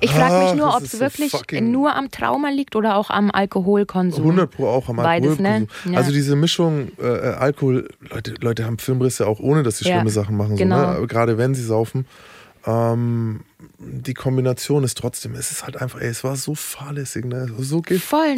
[0.00, 3.10] ich frage mich ah, nur, ob es wirklich so nur am Trauma liegt oder auch
[3.10, 4.22] am Alkoholkonsum.
[4.24, 5.48] 100 Pro auch am Beides, ne?
[5.48, 5.92] Alkoholkonsum.
[5.92, 5.98] Ja.
[5.98, 9.96] Also diese Mischung äh, äh, Alkohol, Leute, Leute haben Filmrisse auch ohne, dass sie ja.
[9.96, 10.56] schlimme Sachen machen.
[10.56, 10.94] Genau.
[10.94, 11.06] So, ne?
[11.06, 12.06] Gerade wenn sie saufen.
[12.66, 13.40] Ähm,
[13.78, 17.50] die Kombination ist trotzdem, es ist halt einfach, ey, es war so fahrlässig, ne?
[17.58, 18.02] so gefährlich.
[18.04, 18.34] Voll,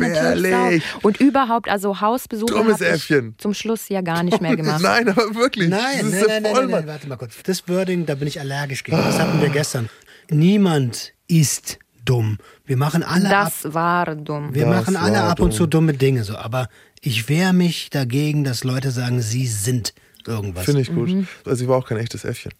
[0.50, 0.82] natürlich.
[1.02, 3.34] Und überhaupt, also Hausbesuche Dummes Äffchen.
[3.38, 4.80] zum Schluss ja gar nicht mehr gemacht.
[4.82, 5.68] nein, aber wirklich.
[5.68, 7.34] Nein, nein, nein, nein, nein, warte mal kurz.
[7.44, 8.96] Das Wording, da bin ich allergisch gegen.
[8.96, 9.88] Das hatten wir gestern.
[10.28, 12.38] Niemand ist dumm.
[12.64, 14.54] Wir machen alle Das ab, war dumm.
[14.54, 16.68] Wir das machen alle ab und zu dumme Dinge so, aber
[17.00, 19.94] ich wehre mich dagegen, dass Leute sagen, sie sind
[20.26, 20.64] irgendwas.
[20.64, 21.10] Finde ich gut.
[21.10, 21.28] Mhm.
[21.44, 22.52] Also ich war auch kein echtes Äffchen.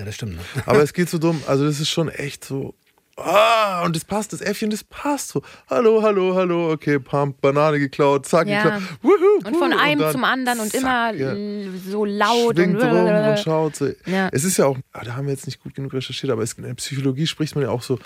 [0.00, 0.36] Ja, das stimmt.
[0.36, 0.42] Ne?
[0.66, 1.42] Aber es geht so dumm.
[1.46, 2.74] Also das ist schon echt so
[3.22, 5.42] Ah, und das passt, das Äffchen, das passt so.
[5.68, 8.62] Hallo, hallo, hallo, okay, Pump, Banane geklaut, zack, ja.
[8.62, 8.82] geklaut.
[9.02, 11.70] Wuhu, und von einem und zum anderen und zack, immer ja.
[11.86, 13.76] so laut Schwingt und, rum und schaut.
[13.76, 13.90] So.
[14.06, 14.30] Ja.
[14.32, 16.62] Es ist ja auch, ah, da haben wir jetzt nicht gut genug recherchiert, aber in
[16.62, 17.98] der Psychologie spricht man ja auch so,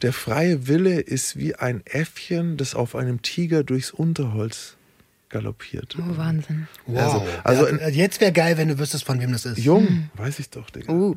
[0.00, 4.76] der freie Wille ist wie ein Äffchen, das auf einem Tiger durchs Unterholz
[5.34, 5.96] galoppiert.
[5.98, 6.68] Oh, Wahnsinn.
[6.86, 7.26] Wow.
[7.42, 9.58] Also, also jetzt wäre geil, wenn du wüsstest, von wem das ist.
[9.58, 10.10] Jung, hm.
[10.14, 10.92] weiß ich doch, Digga.
[10.92, 11.16] Uh.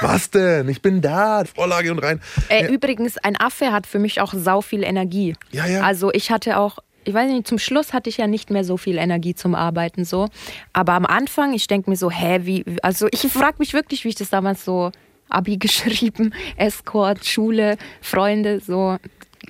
[0.00, 0.68] Was denn?
[0.68, 2.20] Ich bin da, Vorlage und rein.
[2.48, 2.68] Äh, ja.
[2.70, 5.34] Übrigens, ein Affe hat für mich auch sau viel Energie.
[5.50, 5.82] Ja, ja.
[5.82, 8.76] Also ich hatte auch, ich weiß nicht, zum Schluss hatte ich ja nicht mehr so
[8.76, 10.28] viel Energie zum Arbeiten so.
[10.72, 14.10] Aber am Anfang, ich denke mir so, hä, wie, also ich frage mich wirklich, wie
[14.10, 14.92] ich das damals so
[15.28, 18.98] Abi geschrieben, Escort, Schule, Freunde, so.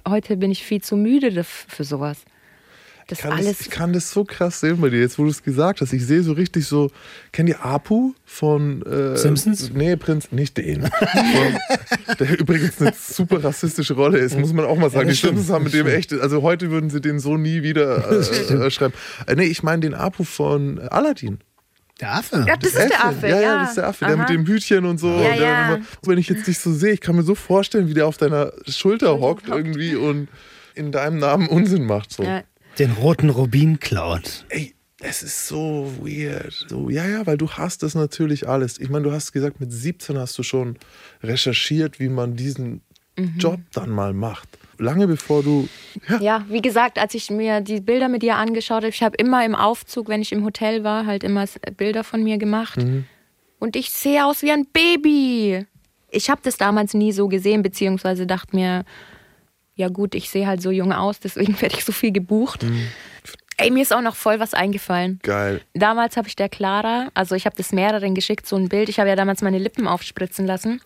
[0.07, 2.25] Heute bin ich viel zu müde für sowas.
[3.09, 5.25] Das ich, kann alles das, ich kann das so krass sehen bei dir, jetzt wo
[5.25, 5.95] du es gesagt hast.
[5.95, 6.91] Ich sehe so richtig so,
[7.33, 9.71] kennt ihr Apu von äh, Simpsons?
[9.73, 10.83] Nee, Prinz, nicht den.
[12.07, 15.09] von, der übrigens eine super rassistische Rolle ist, muss man auch mal sagen.
[15.09, 18.13] Ja, die Simpsons haben mit dem echt, also heute würden sie den so nie wieder
[18.13, 18.17] äh,
[18.67, 18.93] äh, schreiben.
[19.27, 21.39] Äh, nee, ich meine den Apu von Aladdin.
[22.01, 22.45] Der Affe.
[22.47, 23.27] Ja, das, das ist der Affe.
[23.27, 24.05] Ja, ja, ja, das ist der Affe.
[24.05, 24.15] Aha.
[24.15, 25.09] Der mit dem Hütchen und so.
[25.19, 25.75] Ja, ja.
[25.75, 28.19] Immer, wenn ich jetzt dich so sehe, ich kann mir so vorstellen, wie der auf
[28.19, 30.29] deiner Schulter hockt irgendwie und
[30.75, 32.13] in deinem Namen Unsinn macht.
[32.13, 32.23] So.
[32.23, 32.43] Ja,
[32.79, 34.45] den roten Rubin klaut.
[34.49, 36.53] Ey, es ist so weird.
[36.69, 38.79] So, ja, ja, weil du hast das natürlich alles.
[38.79, 40.77] Ich meine, du hast gesagt, mit 17 hast du schon
[41.23, 42.83] recherchiert, wie man diesen
[43.17, 43.35] mhm.
[43.39, 44.49] Job dann mal macht.
[44.79, 45.69] Lange bevor du.
[46.09, 46.21] Ja.
[46.21, 46.47] ja.
[46.49, 49.55] wie gesagt, als ich mir die Bilder mit dir angeschaut habe, ich habe immer im
[49.55, 51.45] Aufzug, wenn ich im Hotel war, halt immer
[51.77, 52.79] Bilder von mir gemacht.
[52.79, 53.05] Mhm.
[53.59, 55.67] Und ich sehe aus wie ein Baby.
[56.11, 58.85] Ich habe das damals nie so gesehen, beziehungsweise dachte mir,
[59.79, 62.65] ja gut, ich sehe halt so jung aus, deswegen werde ich so viel gebucht.
[62.65, 62.89] Mhm.
[63.57, 65.19] Ey, mir ist auch noch voll was eingefallen.
[65.23, 65.63] Geil.
[65.75, 68.89] Damals habe ich der Clara, also ich habe das mehreren geschickt, so ein Bild.
[68.89, 70.81] Ich habe ja damals meine Lippen aufspritzen lassen.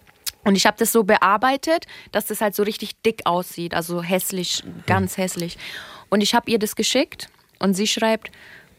[0.44, 3.74] Und ich habe das so bearbeitet, dass das halt so richtig dick aussieht.
[3.74, 5.58] Also hässlich, ganz hässlich.
[6.08, 7.28] Und ich habe ihr das geschickt
[7.58, 8.30] und sie schreibt,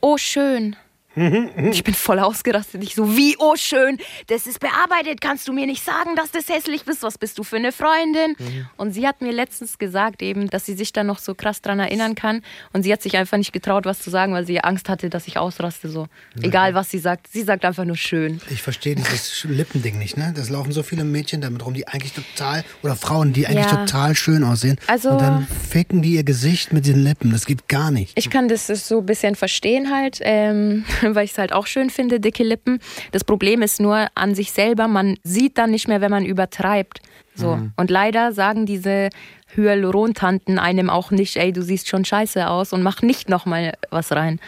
[0.01, 0.75] oh schön,
[1.15, 2.83] Ich bin voll ausgerastet.
[2.83, 3.97] Ich so, wie, oh schön,
[4.27, 5.21] das ist bearbeitet.
[5.21, 7.03] Kannst du mir nicht sagen, dass das hässlich bist?
[7.03, 8.35] Was bist du für eine Freundin?
[8.39, 8.67] Mhm.
[8.77, 11.79] Und sie hat mir letztens gesagt eben, dass sie sich da noch so krass dran
[11.79, 12.41] erinnern kann.
[12.71, 15.27] Und sie hat sich einfach nicht getraut, was zu sagen, weil sie Angst hatte, dass
[15.27, 15.89] ich ausraste.
[15.89, 16.43] So, ja.
[16.43, 17.27] egal was sie sagt.
[17.27, 18.41] Sie sagt einfach nur schön.
[18.49, 20.33] Ich verstehe dieses Lippending nicht, ne?
[20.35, 23.85] Das laufen so viele Mädchen damit rum, die eigentlich total, oder Frauen, die eigentlich ja.
[23.85, 24.77] total schön aussehen.
[24.87, 27.31] Also, und dann ficken die ihr Gesicht mit den Lippen.
[27.31, 28.13] Das geht gar nicht.
[28.17, 30.19] Ich kann das so ein bisschen verstehen halt.
[30.21, 30.85] Ähm,
[31.15, 32.79] weil ich es halt auch schön finde, dicke Lippen.
[33.11, 37.01] Das Problem ist nur an sich selber, man sieht dann nicht mehr, wenn man übertreibt.
[37.35, 37.55] So.
[37.55, 37.73] Mhm.
[37.75, 39.09] Und leider sagen diese
[39.55, 44.11] Hyalurontanten einem auch nicht, ey, du siehst schon scheiße aus und mach nicht nochmal was
[44.11, 44.39] rein.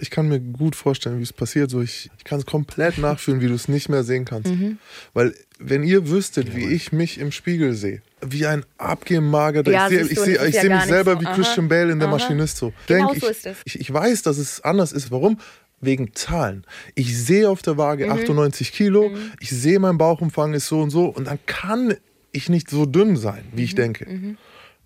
[0.00, 1.70] Ich kann mir gut vorstellen, wie es passiert.
[1.70, 4.52] So, ich, ich kann es komplett nachfühlen, wie du es nicht mehr sehen kannst.
[4.52, 4.78] Mhm.
[5.14, 9.72] Weil, wenn ihr wüsstet, wie ich mich im Spiegel sehe, wie ein abgemagerter.
[9.72, 11.20] Ja, ich sehe ich seh, ich ja seh mich selber so.
[11.20, 12.16] wie Christian Bale in der Aha.
[12.16, 12.72] Maschinist so.
[12.86, 13.56] Genau Denk, so ist es.
[13.64, 15.10] Ich, ich weiß, dass es anders ist.
[15.10, 15.38] Warum?
[15.80, 16.64] Wegen Zahlen.
[16.94, 18.12] Ich sehe auf der Waage mhm.
[18.12, 19.32] 98 Kilo, mhm.
[19.40, 21.96] ich sehe, mein Bauchumfang ist so und so und dann kann
[22.32, 23.64] ich nicht so dünn sein, wie mhm.
[23.64, 24.08] ich denke.
[24.08, 24.36] Mhm.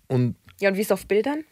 [0.07, 1.43] Und ja, und wie ist es auf Bildern?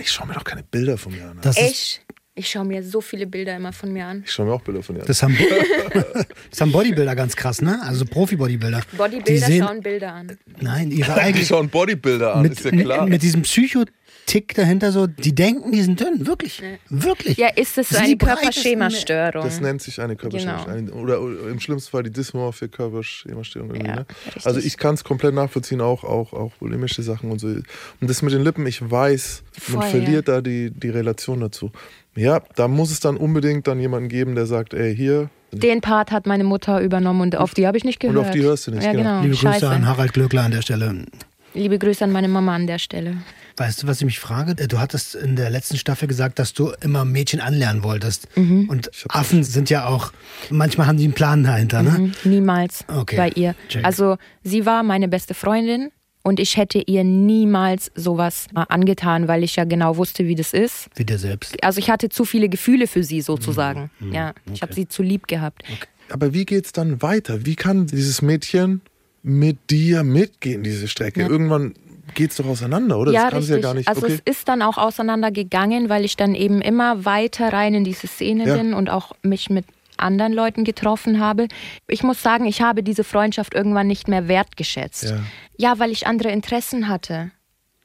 [0.00, 1.38] Ich schaue mir doch keine Bilder von mir an.
[1.42, 2.04] Das Echt?
[2.34, 4.22] Ich schaue mir so viele Bilder immer von mir an.
[4.24, 5.06] Ich schaue mir auch Bilder von dir an.
[5.06, 5.36] Das haben,
[6.50, 7.80] das haben Bodybuilder ganz krass, ne?
[7.82, 8.82] Also Profi-Bodybuilder.
[8.96, 10.38] Bodybuilder schauen Bilder an.
[10.60, 11.40] Nein, ihre eigenen.
[11.40, 13.06] Die schauen Bodybuilder an, mit, ist ja klar.
[13.06, 13.84] Mit diesem Psycho-
[14.30, 16.68] Tick dahinter so, die denken, die sind dünn, wirklich, ja.
[16.88, 17.36] wirklich.
[17.36, 19.42] Ja, ist es eine Körperschemastörung?
[19.42, 20.86] Das nennt sich eine Körperschemastörung.
[20.86, 20.98] Genau.
[20.98, 23.74] Oder, oder, im schlimmsten Fall die dysmorphie Körperschemastörung.
[23.74, 24.06] Ja, ne?
[24.44, 27.48] Also ich kann es komplett nachvollziehen, auch, auch, auch bulimische Sachen und so.
[27.48, 27.64] Und
[28.02, 30.34] das mit den Lippen, ich weiß, Voll, man verliert ja.
[30.34, 31.72] da die, die Relation dazu.
[32.14, 36.12] Ja, da muss es dann unbedingt dann jemanden geben, der sagt, ey, hier, den Part
[36.12, 38.16] hat meine Mutter übernommen und auf die habe ich nicht gehört.
[38.16, 39.02] Und auf die hörst du nicht, ja, genau.
[39.02, 39.22] genau.
[39.22, 39.68] Liebe Grüße Scheiße.
[39.68, 41.06] an Harald Glöckler an der Stelle.
[41.54, 43.16] Liebe Grüße an meine Mama an der Stelle.
[43.60, 44.54] Weißt du, was ich mich frage?
[44.54, 48.34] Du hattest in der letzten Staffel gesagt, dass du immer Mädchen anlernen wolltest.
[48.34, 48.70] Mhm.
[48.70, 50.12] Und Affen sind ja auch,
[50.48, 51.90] manchmal haben die einen Plan dahinter, ne?
[51.90, 52.12] Mhm.
[52.24, 53.16] Niemals okay.
[53.18, 53.54] bei ihr.
[53.68, 53.84] Check.
[53.84, 55.90] Also sie war meine beste Freundin
[56.22, 60.88] und ich hätte ihr niemals sowas angetan, weil ich ja genau wusste, wie das ist.
[60.96, 61.62] Wie dir selbst.
[61.62, 63.90] Also ich hatte zu viele Gefühle für sie sozusagen.
[64.00, 64.14] Mhm.
[64.14, 64.60] Ja, ich okay.
[64.62, 65.64] habe sie zu lieb gehabt.
[65.64, 65.86] Okay.
[66.08, 67.44] Aber wie geht es dann weiter?
[67.44, 68.80] Wie kann dieses Mädchen
[69.22, 71.20] mit dir mitgehen, diese Strecke?
[71.20, 71.28] Ja.
[71.28, 71.74] Irgendwann
[72.14, 73.12] geht es doch auseinander, oder?
[73.12, 73.56] Ja, das kann richtig.
[73.56, 73.88] ja gar nicht.
[73.88, 74.20] Also okay.
[74.24, 78.46] es ist dann auch auseinandergegangen, weil ich dann eben immer weiter rein in diese Szene
[78.46, 78.56] ja.
[78.56, 79.64] bin und auch mich mit
[79.96, 81.48] anderen Leuten getroffen habe.
[81.86, 85.04] Ich muss sagen, ich habe diese Freundschaft irgendwann nicht mehr wertgeschätzt.
[85.04, 85.20] Ja,
[85.56, 87.30] ja weil ich andere Interessen hatte.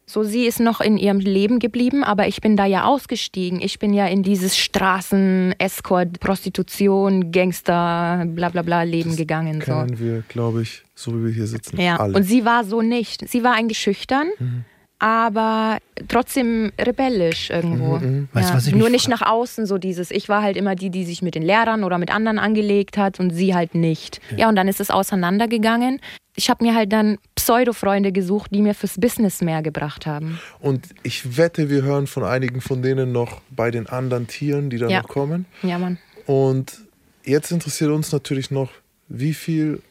[0.08, 3.60] So, sie ist noch in ihrem Leben geblieben, aber ich bin da ja ausgestiegen.
[3.60, 9.60] Ich bin ja in dieses Straßen, Escort, Prostitution, Gangster, bla bla bla Leben das gegangen.
[9.60, 10.00] Kennen so.
[10.00, 11.80] wir, glaube ich, so wie wir hier sitzen.
[11.82, 12.16] Ja, alle.
[12.16, 13.28] und sie war so nicht.
[13.28, 14.28] Sie war eigentlich schüchtern.
[14.40, 14.66] Mhm
[15.00, 15.78] aber
[16.08, 17.98] trotzdem rebellisch irgendwo.
[17.98, 18.30] Mhm, mhm.
[18.34, 18.76] Weißt, ja.
[18.76, 20.12] Nur nicht nach außen so dieses.
[20.12, 23.20] Ich war halt immer die, die sich mit den Lehrern oder mit anderen angelegt hat
[23.20, 24.22] und sie halt nicht.
[24.32, 26.00] Ja, ja und dann ist es auseinandergegangen
[26.36, 30.40] ich habe mir halt dann Pseudo-Freunde gesucht, die mir fürs Business mehr gebracht haben.
[30.60, 34.78] Und ich wette, wir hören von einigen von denen noch bei den anderen Tieren, die
[34.78, 35.02] da ja.
[35.02, 35.46] noch kommen.
[35.64, 35.98] Ja, Mann.
[36.26, 36.82] Und
[37.24, 38.72] jetzt interessiert uns natürlich noch,
[39.08, 39.82] wie viel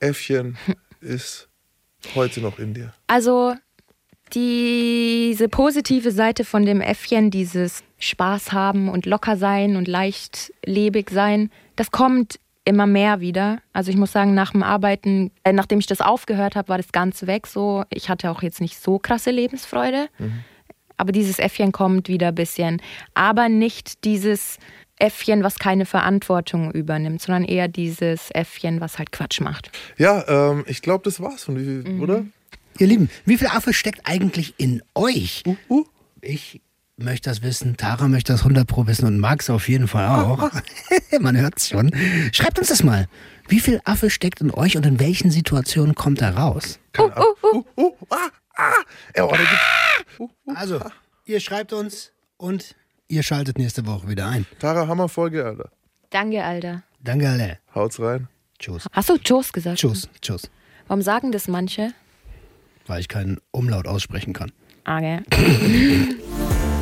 [0.00, 0.56] Äffchen
[1.00, 1.48] ist
[2.14, 2.92] heute noch in dir?
[3.06, 3.54] Also
[4.34, 11.50] diese positive Seite von dem Äffchen, dieses Spaß haben und locker sein und leichtlebig sein,
[11.76, 13.60] das kommt immer mehr wieder.
[13.72, 16.90] Also ich muss sagen, nach dem Arbeiten, äh, nachdem ich das aufgehört habe, war das
[16.90, 17.46] ganz weg.
[17.46, 20.08] So, ich hatte auch jetzt nicht so krasse Lebensfreude.
[20.18, 20.40] Mhm.
[20.96, 22.82] Aber dieses Äffchen kommt wieder ein bisschen.
[23.14, 24.58] Aber nicht dieses
[24.98, 29.70] Äffchen, was keine Verantwortung übernimmt, sondern eher dieses Äffchen, was halt Quatsch macht.
[29.98, 32.00] Ja, ähm, ich glaube, das war's, mhm.
[32.02, 32.24] oder?
[32.78, 35.42] Ihr Lieben, wie viel Affe steckt eigentlich in euch?
[35.46, 35.84] Uh, uh.
[36.20, 36.60] Ich
[36.96, 40.50] möchte das wissen, Tara möchte das 100 Pro wissen und Max auf jeden Fall auch.
[41.20, 41.90] Man hört es schon.
[42.32, 43.06] Schreibt uns das mal.
[43.48, 46.78] Wie viel Affe steckt in euch und in welchen Situationen kommt er raus?
[50.46, 50.80] Also,
[51.26, 52.74] ihr schreibt uns und
[53.08, 54.46] ihr schaltet nächste Woche wieder ein.
[54.58, 55.70] Tara, Hammerfolge, Alter.
[56.10, 56.82] Danke, Alter.
[57.00, 57.58] Danke, Alter.
[57.74, 58.28] Haut's rein.
[58.58, 58.86] Tschüss.
[58.92, 59.78] Hast du Tschüss gesagt?
[59.78, 60.50] Tschüss, tschüss.
[60.88, 61.92] Warum sagen das manche?
[62.86, 64.52] Weil ich keinen Umlaut aussprechen kann.
[64.84, 65.20] Okay.